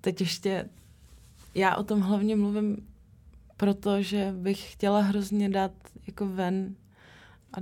[0.00, 0.68] teď ještě
[1.54, 2.76] já o tom hlavně mluvím,
[3.56, 5.72] protože bych chtěla hrozně dát
[6.06, 6.74] jako ven
[7.52, 7.56] a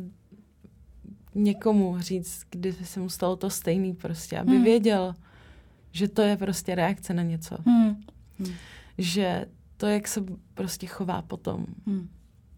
[1.34, 4.64] někomu říct, kdy se mu stalo to stejný prostě, aby Hmm.
[4.64, 5.14] věděl,
[5.92, 7.56] že to je prostě reakce na něco.
[7.66, 8.02] Hmm.
[8.98, 10.24] Že to, jak se
[10.54, 12.08] prostě chová potom, Hmm.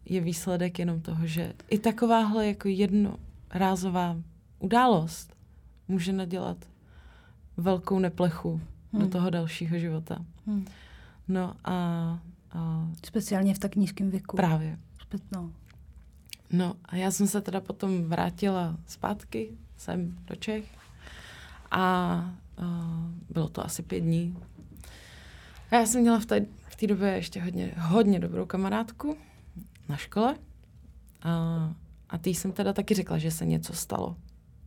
[0.07, 4.17] Je výsledek jenom toho, že i takováhle jako jednorázová
[4.59, 5.37] událost
[5.89, 6.57] může nadělat
[7.57, 8.61] velkou neplechu
[8.93, 9.11] do Hmm.
[9.11, 10.19] toho dalšího života.
[10.47, 10.65] Hmm.
[11.29, 11.73] No a,
[12.53, 14.37] a Speciálně v tak nízkém věku.
[14.37, 14.79] právě.
[15.03, 15.51] Zpět, no.
[16.53, 20.65] No a já jsem se teda potom vrátila zpátky sem do Čech
[21.71, 22.31] a, a
[23.31, 24.37] bylo to asi pět dní.
[25.71, 29.17] A já jsem měla v té, v té době ještě hodně, hodně dobrou kamarádku
[29.89, 30.37] na škole
[31.23, 31.31] a,
[32.11, 34.17] a tý jsem teda taky řekla, že se něco stalo.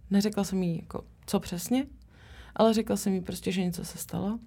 [0.09, 1.85] Neřekla jsem jí jako, co přesně,
[2.55, 4.39] ale řekla jsem jí prostě, že něco se stalo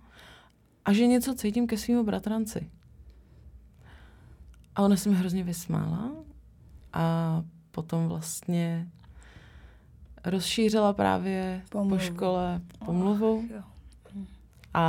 [0.85, 2.71] a že něco cítím ke svýmu bratranci.
[4.77, 6.11] A ona se mi hrozně vysmála
[6.93, 8.89] a potom vlastně
[10.25, 11.97] rozšířila právě Pomluvu.
[11.97, 13.63] po škole pomluvu Jo.
[14.75, 14.81] a,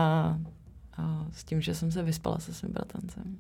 [0.98, 3.38] a s tím, že jsem se vyspala se svým bratrancem.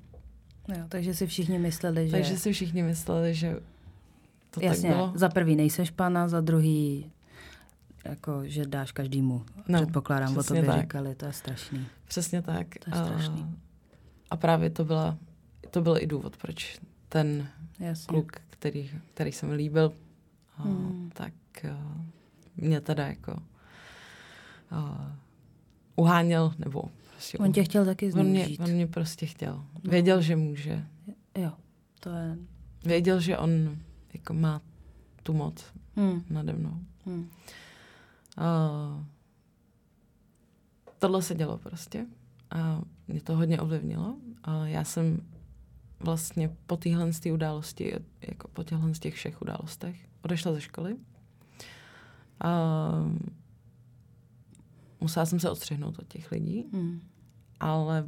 [0.67, 2.11] Jo, takže si všichni mysleli, že...
[2.11, 3.59] Takže si všichni mysleli, že
[4.51, 5.11] to Jasně, tak bylo.
[5.15, 7.11] za prvý nejseš pana, za druhý
[8.05, 9.43] jako, že dáš každému.
[9.55, 10.81] No, No, Předpokládám, o tobě tak.
[10.81, 11.87] říkali, to je strašný.
[12.07, 12.67] Přesně tak.
[12.85, 13.41] To je strašný.
[13.43, 13.55] A,
[14.29, 15.17] a právě to, byla,
[15.69, 17.47] to byl i důvod, proč ten
[17.79, 18.05] Jasně.
[18.07, 19.93] kluk, který, který se mi líbil,
[20.57, 21.09] a, Hmm.
[21.13, 21.33] tak
[21.71, 22.01] a,
[22.57, 23.35] mě teda jako
[24.71, 25.11] a,
[25.95, 26.83] uháněl, nebo
[27.21, 28.59] prostě On tě chtěl taky on mě, zneužít.
[28.59, 29.53] on mě prostě chtěl.
[29.83, 29.91] No.
[29.91, 30.85] Věděl, že může.
[31.37, 31.51] Jo,
[31.99, 32.37] to je...
[32.85, 33.77] Věděl, že on
[34.13, 34.61] jako má
[35.23, 36.23] tu moc Hmm.
[36.29, 36.79] nade mnou.
[37.05, 37.29] Hmm.
[38.37, 39.05] A
[40.99, 42.05] tohle se dělo prostě
[42.51, 45.19] a mě to hodně ovlivnilo a já jsem
[45.99, 50.95] vlastně po téhle události, jako po těchhle z těch všech událostech, odešla ze školy
[52.39, 52.89] a
[55.01, 57.01] musela jsem se odstřihnout od těch lidí, Hmm.
[57.61, 58.07] Ale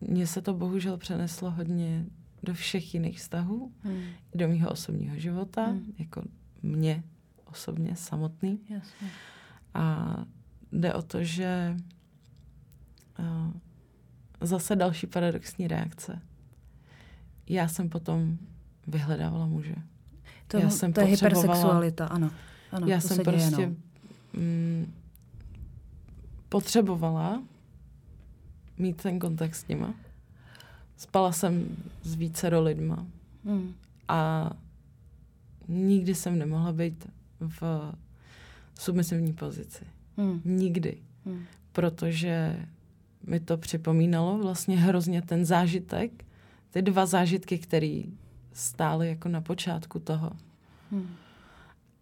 [0.00, 2.06] mně se to bohužel přeneslo hodně
[2.42, 4.02] do všech jiných vztahů, Hmm.
[4.34, 5.92] do mého osobního života, Hmm.
[5.98, 6.22] jako
[6.62, 7.02] mě
[7.44, 8.60] osobně samotný.
[8.70, 9.08] Jasně.
[9.74, 10.14] A
[10.72, 11.76] jde o to, že
[13.18, 13.52] uh,
[14.40, 16.22] zase další paradoxní reakce.
[17.48, 18.38] já jsem potom
[18.86, 19.74] vyhledávala muže.
[20.48, 22.30] To, já jsem to je hypersexualita, ano.
[22.72, 23.76] ano já jsem prostě děje, no.
[24.40, 24.92] mm,
[26.48, 27.42] potřebovala
[28.78, 29.94] mít ten kontakt s nima.
[30.96, 33.06] Spala jsem s více lidma.
[33.44, 33.74] Hmm.
[34.08, 34.50] A
[35.68, 37.06] nikdy jsem nemohla být
[37.40, 37.62] v
[38.78, 39.84] submisivní pozici.
[40.16, 40.40] Hmm.
[40.44, 40.96] Nikdy.
[41.24, 41.44] Hmm.
[41.72, 42.66] Protože
[43.26, 46.24] mi to připomínalo vlastně hrozně ten zážitek,
[46.70, 48.02] ty dva zážitky, které
[48.52, 50.32] stály jako na počátku toho.
[50.90, 51.08] Hmm.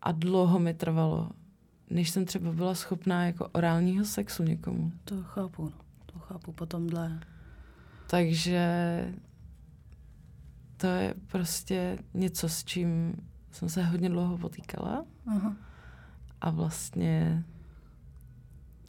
[0.03, 1.31] A dlouho mi trvalo,
[1.91, 4.93] než jsem třeba byla schopná jako orálního sexu někomu.
[5.05, 5.84] To chápu, no.
[6.15, 7.21] To chápu po tomhle.
[8.07, 8.65] Takže
[10.77, 13.17] to je prostě něco, s čím
[13.51, 15.05] jsem se hodně dlouho potýkala.
[15.27, 15.57] Aha.
[16.41, 17.45] A vlastně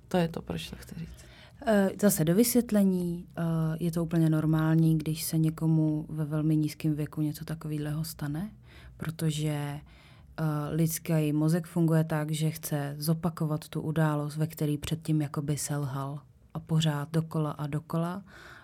[0.08, 1.26] to je to, proč to chci říct.
[1.66, 3.42] Eh, zase do vysvětlení, eh,
[3.80, 8.52] je to úplně normální, když se někomu ve velmi nízkém věku něco takového stane,
[8.98, 15.58] protože eh, lidský mozek funguje tak, že chce zopakovat tu událost, ve který předtím jakoby
[15.58, 16.22] selhal
[16.56, 18.24] a pořád dokola a dokola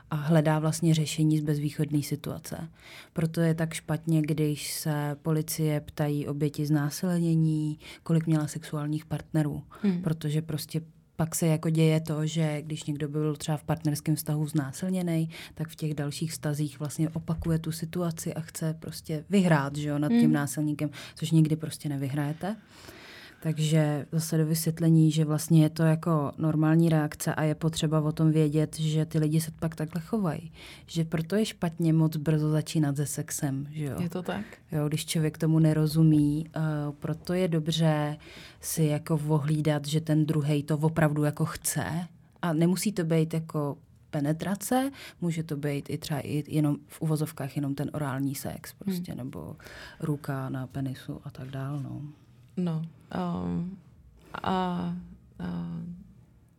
[0.09, 2.69] a hledá vlastně řešení z bezvýchodné situace.
[3.13, 10.01] Proto je tak špatně, když se policie ptají oběti znásilnění, kolik měla sexuálních partnerů, hmm.
[10.01, 10.81] protože prostě
[11.15, 15.67] pak se jako děje to, že když někdo byl třeba v partnerském vztahu znásilněný, tak
[15.67, 20.09] v těch dalších vztazích vlastně opakuje tu situaci a chce prostě vyhrát že jo, nad
[20.09, 20.33] tím mm.
[20.33, 22.55] násilníkem, což nikdy prostě nevyhrajete.
[23.43, 28.11] Takže zase do vysvětlení, že vlastně je to jako normální reakce a je potřeba o
[28.11, 30.51] tom vědět, že ty lidi se pak takhle chovají.
[30.87, 33.67] Že proto je špatně moc brzo začínat se sexem.
[33.71, 34.01] Že jo?
[34.01, 34.45] Je to tak?
[34.71, 38.17] Jo, když člověk tomu nerozumí, uh, proto je dobře
[38.59, 41.85] si jako vohlídat, že ten druhý to opravdu jako chce.
[42.41, 43.77] A nemusí to být jako
[44.09, 49.11] penetrace, může to být i třeba i jenom v uvozovkách jenom ten orální sex prostě,
[49.11, 49.17] hmm.
[49.17, 49.55] nebo
[49.99, 52.01] ruka na penisu a tak dál, no.
[52.57, 52.81] No.
[53.15, 53.77] Um,
[54.43, 54.85] a
[55.39, 55.45] uh,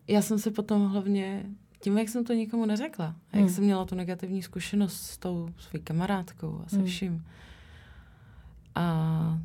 [0.09, 1.47] já jsem se potom hlavně,
[1.81, 3.43] tím, jak jsem to nikomu neřekla, hmm.
[3.43, 6.87] jak jsem měla tu negativní zkušenost s tou svou kamarádkou a se hmm.
[6.87, 7.27] vším.
[8.75, 9.38] A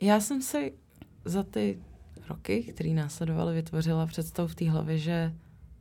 [0.00, 0.72] já jsem si
[1.24, 1.78] za ty
[2.28, 5.34] roky, které následovaly, vytvořila představu v té hlavě, že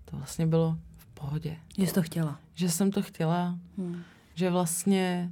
[0.05, 1.57] to vlastně bylo v pohodě.
[1.77, 2.39] Že jsi to chtěla.
[2.53, 3.59] Že jsem to chtěla.
[3.77, 4.01] Hmm.
[4.35, 5.31] Že vlastně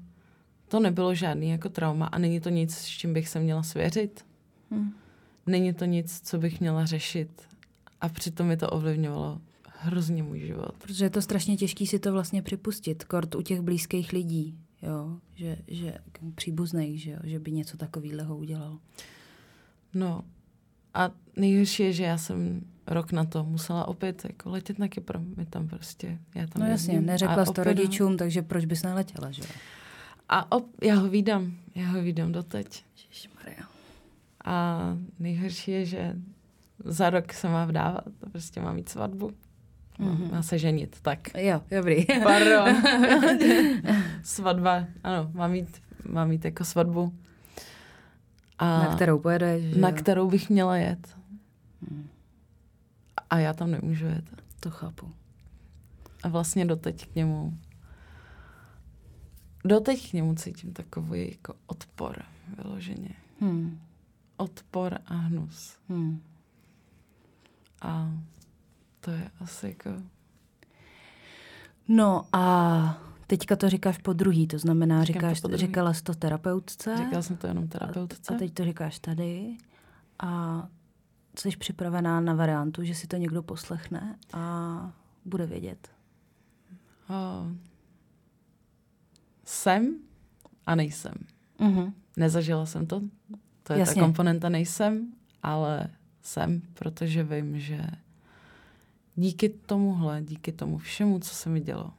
[0.67, 4.25] to nebylo žádný jako trauma a není to nic, s čím bych se měla svěřit.
[4.75, 4.93] Hmm.
[5.45, 7.29] Není to nic, co bych měla řešit.
[8.01, 9.41] A přitom mi to ovlivňovalo
[9.85, 10.71] hrozně můj život.
[10.77, 15.17] Protože je to strašně těžký si to vlastně připustit, kort u těch blízkých lidí, jo,
[15.35, 15.97] že, že
[16.35, 18.79] příbuzných, že, jo, že by něco takového udělal.
[19.93, 20.23] No
[20.93, 25.17] a nejhorší je, že já jsem rok na to musela opět jako letět na Kypr.
[25.19, 29.31] My tam prostě, já tam No jasně, neřekla jsi to rodičům, takže proč bys neletěla,
[29.31, 29.49] že jo?
[30.29, 32.85] A op, já ho vídám, já ho vídám doteď.
[32.97, 33.74] Ježišmarja.
[34.45, 34.79] A
[35.19, 36.15] nejhorší je, že
[36.83, 39.31] za rok se má vdávat, prostě má mít svatbu.
[39.99, 40.31] Mm-hmm.
[40.31, 41.19] Má se ženit, tak.
[41.37, 42.05] Jo, dobrý.
[42.23, 42.83] Pardon.
[44.23, 47.13] Svatba, ano, má mít, má mít jako svatbu.
[48.59, 49.75] A na kterou pojedeš?
[49.75, 49.95] Na jo?
[49.95, 51.17] kterou bych měla jet.
[51.81, 52.07] Hmm.
[53.29, 54.25] A já tam nemůžu jet.
[54.59, 55.11] To chápu.
[56.23, 57.57] A vlastně doteď k němu
[59.65, 62.23] doteď k němu cítím takový jako odpor
[62.63, 63.09] vyloženě.
[63.39, 63.79] Hmm.
[64.37, 65.77] Odpor a hnus.
[65.89, 66.21] Hmm.
[67.81, 68.11] A
[68.99, 69.89] to je asi jako...
[71.87, 76.97] No a teďka to říkáš po druhý, to znamená, říkáš, to říkala jsi to terapeutce.
[76.97, 78.35] Říkala jsem to jenom terapeutce.
[78.35, 79.57] A teď to říkáš tady.
[80.19, 80.63] A
[81.39, 84.93] jsi připravená na variantu, že si to někdo poslechne a
[85.25, 85.91] bude vědět.
[87.09, 87.51] Oh
[89.45, 89.99] jsem
[90.65, 91.13] a nejsem.
[91.59, 91.93] Mm-hmm.
[92.17, 93.01] Nezažila jsem to,
[93.67, 93.95] to je Jasně.
[93.95, 95.87] ta komponenta nejsem, ale
[96.21, 97.81] jsem, protože vím, že
[99.15, 101.93] díky tomuhle, díky tomu všemu, co se mi dělo,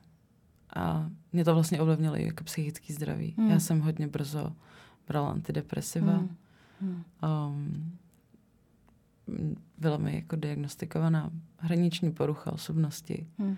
[0.77, 3.35] a mě to vlastně ovlivnilo i jako psychický zdraví.
[3.37, 3.51] Mm.
[3.51, 4.53] Já jsem hodně brzo
[5.09, 6.13] brala antidepresiva.
[6.13, 6.37] Mm.
[6.81, 7.05] Mm.
[7.47, 7.99] Um,
[9.79, 13.27] byla mi jako diagnostikovaná hraniční porucha osobnosti.
[13.39, 13.57] Mm.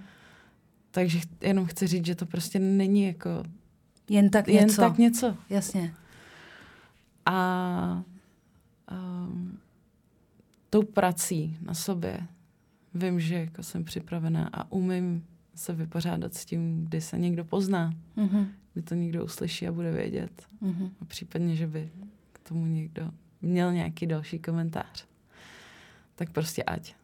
[0.91, 3.43] Takže jenom chci říct, že to prostě není jako
[4.09, 4.61] jen tak něco.
[4.63, 5.37] Jen tak něco.
[5.51, 5.95] Jasně.
[7.31, 8.05] A
[8.91, 9.59] um,
[10.71, 12.27] tou prací na sobě
[12.95, 17.93] vím, že jako jsem připravená a umím se vypořádat s tím, kdy se někdo pozná,
[18.17, 18.47] mm-hmm.
[18.73, 20.47] kdy to někdo uslyší a bude vědět.
[20.63, 20.91] Mm-hmm.
[21.01, 21.91] A případně, že by
[22.33, 23.11] k tomu někdo
[23.43, 25.07] měl nějaký další komentář.
[26.15, 26.95] Tak prostě ať.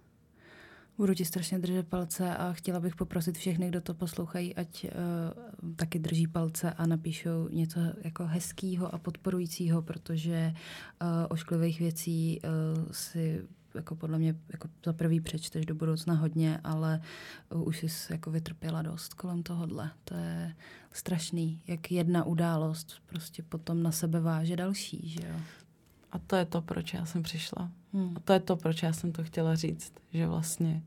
[0.98, 4.90] Budu ti strašně držet palce a chtěla bych poprosit všechny, kdo to poslouchají, ať uh,
[5.76, 10.54] taky drží palce a napíšou něco jako hezkého a podporujícího, protože
[11.02, 13.42] uh, ošklivých věcí uh, si
[13.74, 17.00] jako podle mě jako za prvý přečteš do budoucna hodně, ale
[17.54, 19.90] už jsi jako vytrpěla dost kolem tohohle.
[20.04, 20.54] To je
[20.92, 25.40] strašný, jak jedna událost prostě potom na sebe váže další, že jo.
[26.12, 27.70] A to je to, proč já jsem přišla.
[27.94, 28.16] Hmm.
[28.16, 29.92] A to je to, proč já jsem to chtěla říct.
[30.12, 30.82] Že vlastně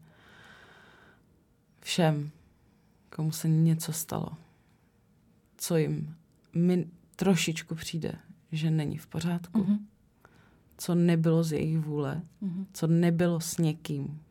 [1.81, 2.31] všem,
[3.15, 4.29] komu se něco stalo,
[5.57, 6.15] co jim
[6.55, 8.13] mi trošičku přijde,
[8.51, 9.79] že není v pořádku, mm-hmm.
[10.77, 12.65] co nebylo z jejich vůle, mm-hmm.
[12.73, 14.21] co nebylo s někým,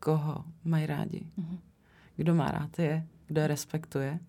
[0.00, 1.58] koho mají rádi, mm-hmm.
[2.16, 4.20] kdo má rád je, kdo je respektuje,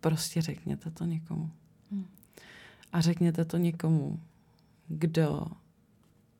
[0.00, 1.50] prostě řekněte to někomu.
[1.90, 2.06] Mm.
[2.92, 4.20] A řekněte to někomu,
[4.88, 5.46] kdo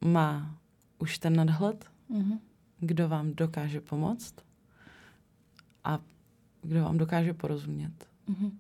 [0.01, 0.59] má
[0.99, 2.39] už ten nadhled, mm-hmm.
[2.81, 4.35] kdo vám dokáže pomoct
[5.85, 6.01] a
[6.63, 8.09] kdo vám dokáže porozumět.
[8.29, 8.51] Mm-hmm.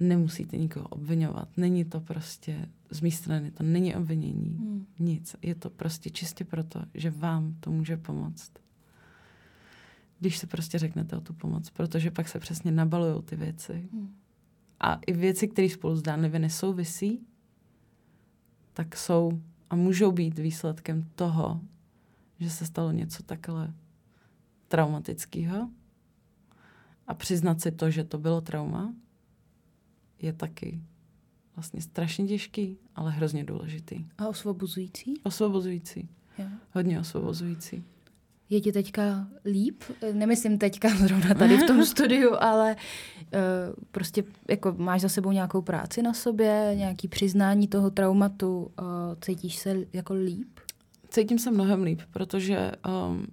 [0.00, 1.48] Nemusíte nikoho obvinovat.
[1.56, 4.50] Není to prostě z mé strany, to není obvinění.
[4.50, 4.86] Mm.
[4.98, 5.36] Nic.
[5.42, 8.52] Je to prostě čistě proto, že vám to může pomoct.
[10.20, 13.88] Když se prostě řeknete o tu pomoc, protože pak se přesně nabalují ty věci.
[13.92, 14.14] Mm.
[14.80, 17.26] A i věci, které spolu zdánlivě nesouvisí,
[18.72, 21.60] tak jsou a můžou být výsledkem toho,
[22.38, 23.74] že se stalo něco takhle
[24.68, 25.70] traumatického.
[27.06, 28.94] A přiznat si to, že to bylo trauma,
[30.18, 30.80] je taky
[31.56, 34.06] vlastně strašně těžký, ale hrozně důležitý.
[34.18, 35.20] A osvobozující?
[35.22, 36.08] Osvobozující.
[36.38, 36.46] Jo.
[36.72, 37.84] Hodně osvobozující.
[38.54, 39.82] Je ti teďka líp?
[40.12, 43.40] Nemyslím teďka zrovna tady v tom studiu, ale uh,
[43.90, 48.86] prostě jako máš za sebou nějakou práci na sobě, nějaký přiznání toho traumatu, uh,
[49.20, 50.48] cítíš se jako líp?
[51.08, 52.72] Cítím se mnohem líp, protože
[53.08, 53.26] um,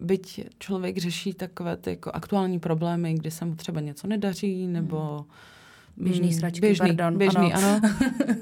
[0.00, 5.16] byť člověk řeší takové ty jako aktuální problémy, kdy se mu třeba něco nedaří, nebo...
[5.16, 6.04] Hmm.
[6.04, 7.18] Běžný sračky, běžný, pardon.
[7.18, 7.68] Běžný, ano.
[7.68, 7.94] ano.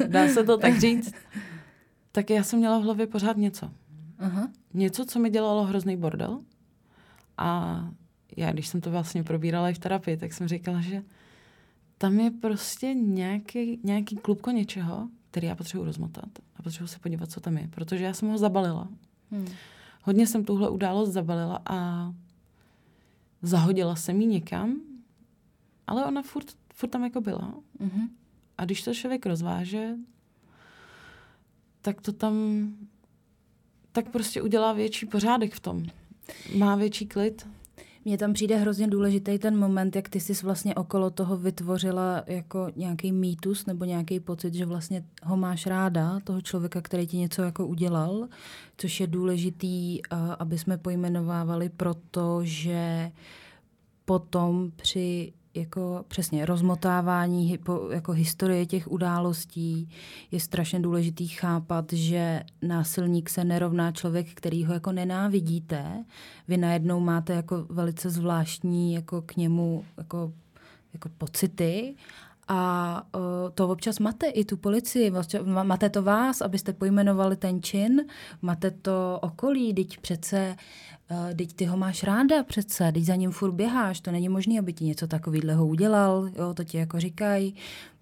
[0.07, 1.13] Dá se to tak říct.
[2.13, 3.71] Tak já jsem měla v hlavě pořád něco.
[4.25, 4.49] Aha.
[4.75, 6.41] Něco, co mi dělalo hrozný bordel.
[7.39, 7.81] A
[8.37, 11.03] já, když jsem to vlastně probírala i v terapii, tak jsem říkala, že
[11.99, 17.31] tam je prostě nějaký, nějaký klubko něčeho, který já potřebuji rozmotat a potřebuji se podívat,
[17.31, 18.89] co tam je, protože já jsem ho zabalila.
[19.31, 19.47] Hmm
[20.05, 22.13] hodně jsem tuhle událost zabalila a
[23.43, 24.81] zahodila jsem ji někam,
[25.87, 27.55] ale ona furt, furt tam jako byla.
[27.81, 28.09] Mm-hmm.
[28.59, 29.95] A když to člověk rozváže,
[31.81, 32.35] tak to tam
[33.95, 35.83] tak prostě udělá větší pořádek v tom.
[36.57, 37.47] Má větší klid.
[38.05, 42.71] Mně tam přijde hrozně důležitý ten moment, jak ty jsi vlastně okolo toho vytvořila jako
[42.77, 47.43] nějaký mýtus nebo nějaký pocit, že vlastně ho máš ráda, toho člověka, který ti něco
[47.43, 48.29] jako udělal,
[48.77, 50.01] což je důležitý,
[50.39, 53.13] aby jsme pojmenovávali, protože
[54.05, 57.59] potom při jako přesně rozmotávání
[57.91, 59.89] jako historie těch událostí
[60.31, 66.05] je strašně důležitý chápat, že násilník se nerovná člověk, který ho jako nenávidíte.
[66.49, 70.33] Vy najednou máte jako velice zvláštní jako k němu jako,
[70.93, 71.95] jako pocity
[72.49, 73.21] a uh,
[73.55, 78.01] to občas máte i tu policii, vlastně, máte to vás, abyste pojmenovali ten čin,
[78.43, 80.57] máte to okolí, teď přece,
[81.37, 84.73] teď ty ho máš ráda přece, teď za ním furt běháš, to není možné, aby
[84.73, 87.55] ti něco takového udělal, jo, to ti jako říkají,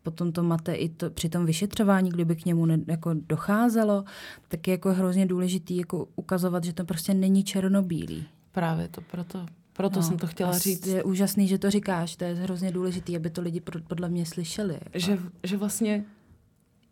[0.02, 4.04] potom to máte i to, při tom vyšetřování, kdyby k němu ne, jako docházelo,
[4.48, 8.24] tak je jako hrozně důležitý jako ukazovat, že to prostě není černobílý.
[8.52, 10.86] Právě to proto proto no, jsem to chtěla říct.
[10.86, 14.74] Je úžasný, že to říkáš, to je hrozně důležité, aby to lidi podle mě slyšeli.
[14.74, 14.98] Jako.
[14.98, 16.04] Že, že vlastně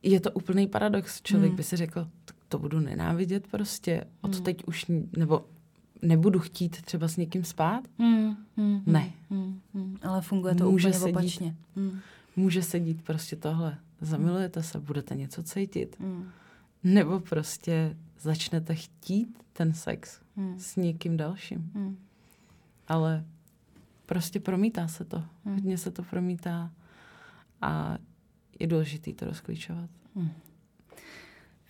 [0.03, 1.23] je to úplný paradox.
[1.23, 1.57] Člověk hmm.
[1.57, 2.09] by si řekl,
[2.49, 4.45] to budu nenávidět prostě, od hmm.
[4.45, 5.45] teď už, nebo
[6.03, 7.85] nebudu chtít třeba s někým spát?
[7.99, 8.37] Hmm.
[8.57, 8.83] Hmm.
[8.87, 9.13] Ne.
[9.31, 9.61] Hmm.
[9.75, 9.97] Hmm.
[10.03, 11.57] Ale funguje to může úplně sedít, opačně.
[11.77, 11.99] Hmm.
[12.37, 13.79] Může sedít prostě tohle.
[14.01, 15.97] Zamilujete se, budete něco cítit.
[16.01, 16.29] Hmm.
[16.85, 20.59] Nebo prostě začnete chtít ten sex hmm.
[20.59, 21.71] s někým dalším.
[21.75, 21.97] Hmm
[22.91, 23.25] ale
[24.07, 25.19] prostě promítá se to.
[25.45, 25.55] Hmm.
[25.55, 26.71] Hodně se to promítá
[27.63, 27.99] a
[28.61, 29.91] je důležité to rozklíčovat.
[30.17, 30.31] Hmm.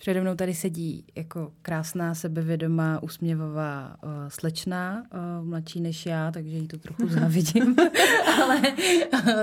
[0.00, 6.56] Přede mnou tady sedí jako krásná, sebevědomá, usměvavá uh, slečna, uh, mladší než já, takže
[6.56, 7.76] jí to trochu závidím.
[8.36, 8.62] ale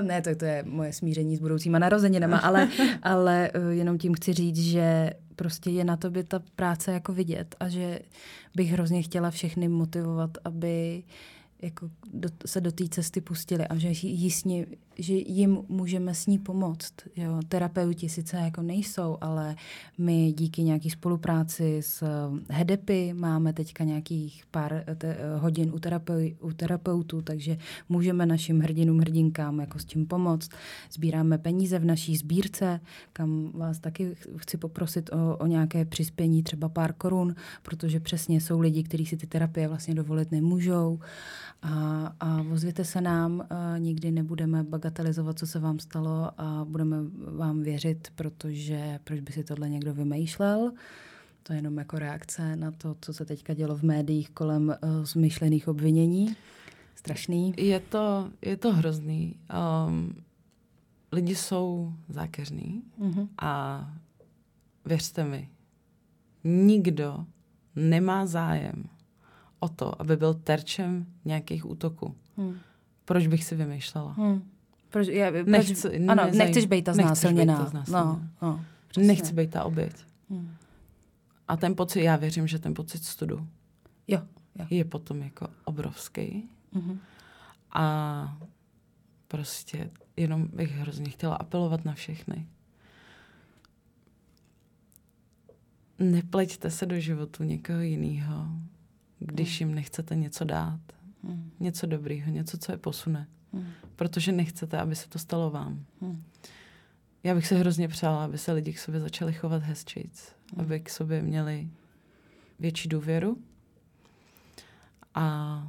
[0.02, 2.70] ne, to, to je moje smíření s budoucíma narozeninama, ale,
[3.04, 7.56] ale uh, jenom tím chci říct, že prostě je na tobě ta práce jako vidět
[7.60, 8.00] a že
[8.56, 13.78] bych hrozně chtěla všechny motivovat, aby uh, jako do, se do té cesty pustili a
[13.78, 14.66] že jistně
[15.00, 16.94] že jim můžeme s ní pomoct.
[17.16, 17.40] Jo.
[17.48, 19.56] Terapeuti sice jako nejsou, ale
[19.98, 22.04] my díky nějaký spolupráci s
[22.50, 27.58] HEDEPy máme teďka nějakých pár te, hodin u, terapeu, u terapeutů, takže
[27.90, 30.50] můžeme našim hrdinům, hrdinkám jako s tím pomoct.
[30.92, 32.80] Sbíráme peníze v naší sbírce,
[33.14, 38.60] kam vás taky chci poprosit o, o nějaké přispění, třeba pár korun, protože přesně jsou
[38.60, 41.00] lidi, kteří si ty terapie vlastně dovolit nemůžou.
[41.62, 46.98] A, a ozvěte se nám, a nikdy nebudeme bagatelizovat, co se vám stalo a budeme
[47.36, 50.72] vám věřit, protože proč by si tohle někdo vymýšlel.
[51.44, 55.06] To je jenom jako reakce na to, co se teďka dělo v médiích kolem uh,
[55.06, 56.36] zmyšlených obvinění.
[56.96, 57.54] Strašný.
[57.58, 59.36] Je to, je to hrozný.
[59.88, 60.14] Um,
[61.12, 63.28] lidi jsou zákeřní mm-hmm.
[63.38, 63.82] a
[64.86, 65.50] věřte mi,
[66.44, 67.26] nikdo
[67.76, 68.84] nemá zájem
[69.60, 72.16] o to, aby byl terčem nějakých útoků.
[72.38, 72.58] Hmm.
[73.06, 74.14] Proč bych si vymýšlela?
[74.14, 74.50] Hmm.
[74.90, 77.72] Proč, já, proč, Nechci, ano, nezaj, nechceš být ta znásilněná.
[77.92, 78.66] No, no,
[78.98, 79.94] Nechci být ta oběť.
[80.30, 80.56] Hmm.
[81.48, 83.48] A ten pocit, já věřím, že ten pocit studu
[84.08, 84.22] jo,
[84.56, 84.66] jo.
[84.70, 86.50] je potom jako obrovský.
[86.74, 86.98] Mm-hmm.
[87.72, 88.38] A
[89.28, 92.48] prostě jenom bych hrozně chtěla apelovat na všechny.
[96.00, 98.46] Nepleťte se do životu někoho jiného,
[99.20, 99.70] když hmm.
[99.70, 100.80] jim nechcete něco dát.
[101.24, 101.52] Hmm.
[101.60, 103.28] Něco dobrýho, něco, co je posune.
[103.54, 103.68] Hmm.
[103.96, 105.86] Protože nechcete, aby se to stalo vám.
[106.02, 106.24] Hmm.
[107.24, 110.36] Já bych se hrozně přála, aby se lidi k sobě začali chovat hezčejc.
[110.56, 110.66] Hmm.
[110.66, 111.70] Aby k sobě měli
[112.60, 113.38] větší důvěru
[115.16, 115.68] a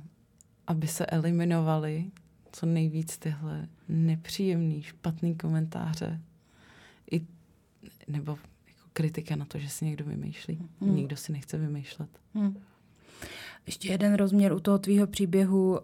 [0.67, 2.11] aby se eliminovali
[2.53, 6.21] co nejvíc tyhle nepříjemný, špatný komentáře.
[7.13, 7.27] I,
[8.09, 10.69] nebo jako kritika na to, že si někdo vymýšlí.
[10.81, 10.97] Hmm.
[10.97, 12.11] Nikdo si nechce vymýšlet.
[12.35, 12.57] Hmm.
[13.69, 15.79] Ještě jeden rozměr u toho tvýho příběhu, uh,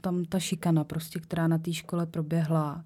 [0.00, 2.84] tam ta šikana, prostě, která na té škole proběhla.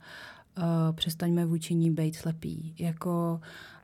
[0.59, 0.65] Uh,
[0.97, 2.75] přestaňme vůči ní být slepí.
[2.79, 3.41] Jako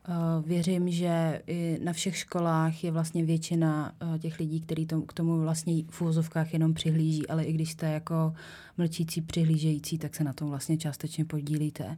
[0.07, 5.41] uh, věřím, že i na všech školách je vlastně většina těch lidí, kteří k tomu
[5.41, 8.33] vlastně v úvozovkách jenom přihlíží, ale i když jste jako
[8.77, 11.97] mlčící, přihlížející, tak se na tom vlastně částečně podílíte.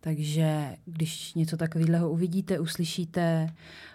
[0.00, 3.93] Takže když něco takového uvidíte, uslyšíte, Uh,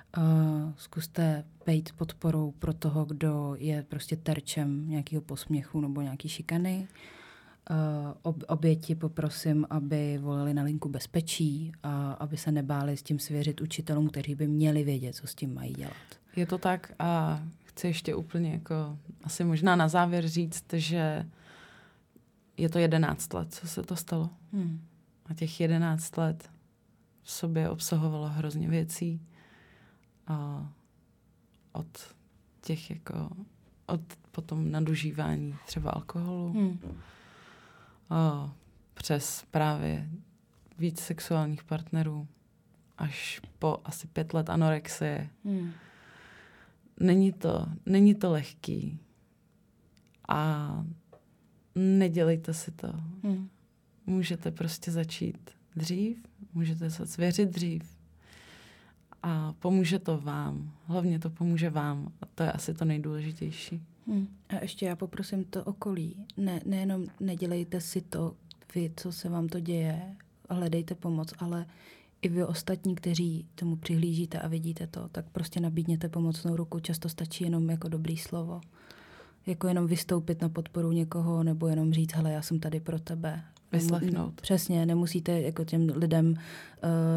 [0.76, 6.88] zkuste být podporou pro toho, kdo je prostě terčem nějakého posměchu nebo nějaký šikany.
[7.72, 7.78] Uh,
[8.22, 13.62] ob, oběti poprosím, aby volali na linku bezpečí a aby se nebáli s tím svěřit
[13.62, 15.94] učitelům, kteří by měli vědět, co s tím mají dělat.
[16.36, 21.26] Je to tak a chci ještě úplně jako asi možná na závěr říct, že
[22.58, 24.30] je to jedenáct let, co se to stalo.
[24.54, 24.82] Hmm.
[25.26, 26.50] A těch jedenáct let
[27.22, 29.22] v sobě obsahovalo hrozně věcí
[30.30, 30.70] a
[31.72, 32.16] od
[32.62, 33.30] těch jako,
[33.86, 34.02] od
[34.32, 36.80] potom nadužívání třeba alkoholu hmm.
[38.10, 38.52] a
[38.94, 40.10] přes právě
[40.78, 42.28] víc sexuálních partnerů
[42.98, 45.30] až po asi pět let anorexie.
[45.46, 45.72] Hmm.
[47.00, 49.00] Není to, není to lehký.
[50.28, 50.70] A
[51.76, 52.88] nedělejte si to.
[53.24, 53.50] Hmm.
[54.06, 57.99] Můžete prostě začít dřív, můžete se zvěřit dřív
[59.24, 60.72] a pomůže to vám.
[60.86, 63.82] Hlavně to pomůže vám a to je asi to nejdůležitější.
[64.08, 64.28] Hmm.
[64.50, 66.26] A ještě já poprosím to okolí.
[66.38, 68.36] Ne, nejenom nedělejte si to
[68.76, 70.16] vy, co se vám to děje,
[70.50, 71.66] hledejte pomoc, ale
[72.22, 76.80] i vy ostatní, kteří tomu přihlížíte a vidíte to, tak prostě nabídněte pomocnou ruku.
[76.80, 78.62] Často stačí jenom jako dobrý slovo.
[79.46, 83.44] Jako jenom vystoupit na podporu někoho nebo jenom říct, hele, já jsem tady pro tebe.
[83.72, 84.42] Vyslechnout.
[84.42, 86.36] Přesně, nemusíte jako těm lidem uh,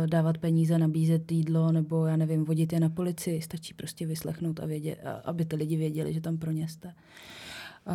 [0.06, 3.42] dávat peníze, nabízet jídlo nebo já nevím, vodit je na policii.
[3.42, 6.88] Stačí prostě vyslechnout a vědět, aby ty lidi věděli, že tam pro ně jste.
[6.88, 7.94] Uh,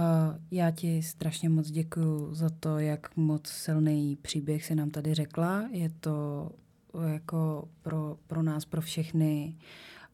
[0.52, 5.70] já ti strašně moc děkuji za to, jak moc silný příběh si nám tady řekla.
[5.72, 6.50] Je to
[7.14, 9.56] jako pro, pro nás, pro všechny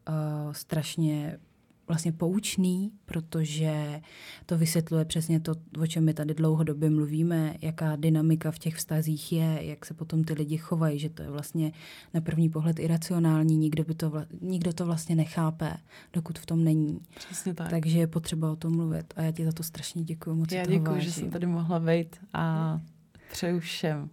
[0.10, 1.40] uh, strašně
[1.88, 4.02] vlastně poučný, protože
[4.46, 9.32] to vysvětluje přesně to, o čem my tady dlouhodobě mluvíme, jaká dynamika v těch vztazích
[9.32, 11.72] je, jak se potom ty lidi chovají, že to je vlastně
[12.14, 15.74] na první pohled iracionální, nikdo, by to, vla, nikdo to vlastně nechápe,
[16.14, 17.00] dokud v tom není.
[17.16, 17.70] Přesně tak.
[17.70, 20.36] Takže je potřeba o tom mluvit a já ti za to strašně děkuji.
[20.36, 22.80] Moc já děkuji, že jsem tady mohla vejít a
[23.32, 24.10] přeju všem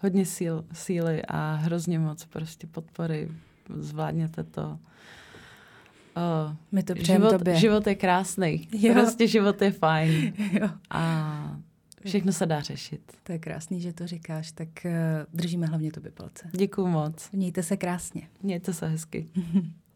[0.00, 3.28] hodně síl, síly a hrozně moc prostě podpory.
[3.76, 4.78] Zvládněte to.
[6.18, 7.56] Oh, My to život, tobě.
[7.56, 8.68] život je krásný.
[8.78, 8.92] Jo.
[8.94, 10.32] Prostě život je fajn.
[10.52, 10.68] Jo.
[10.90, 11.56] A
[12.04, 13.00] všechno se dá řešit.
[13.22, 14.52] To je krásný, že to říkáš.
[14.52, 14.90] Tak uh,
[15.34, 16.48] držíme hlavně tobě palce.
[16.52, 17.30] Děkuju moc.
[17.32, 18.22] Mějte se krásně.
[18.42, 19.26] Mějte se hezky.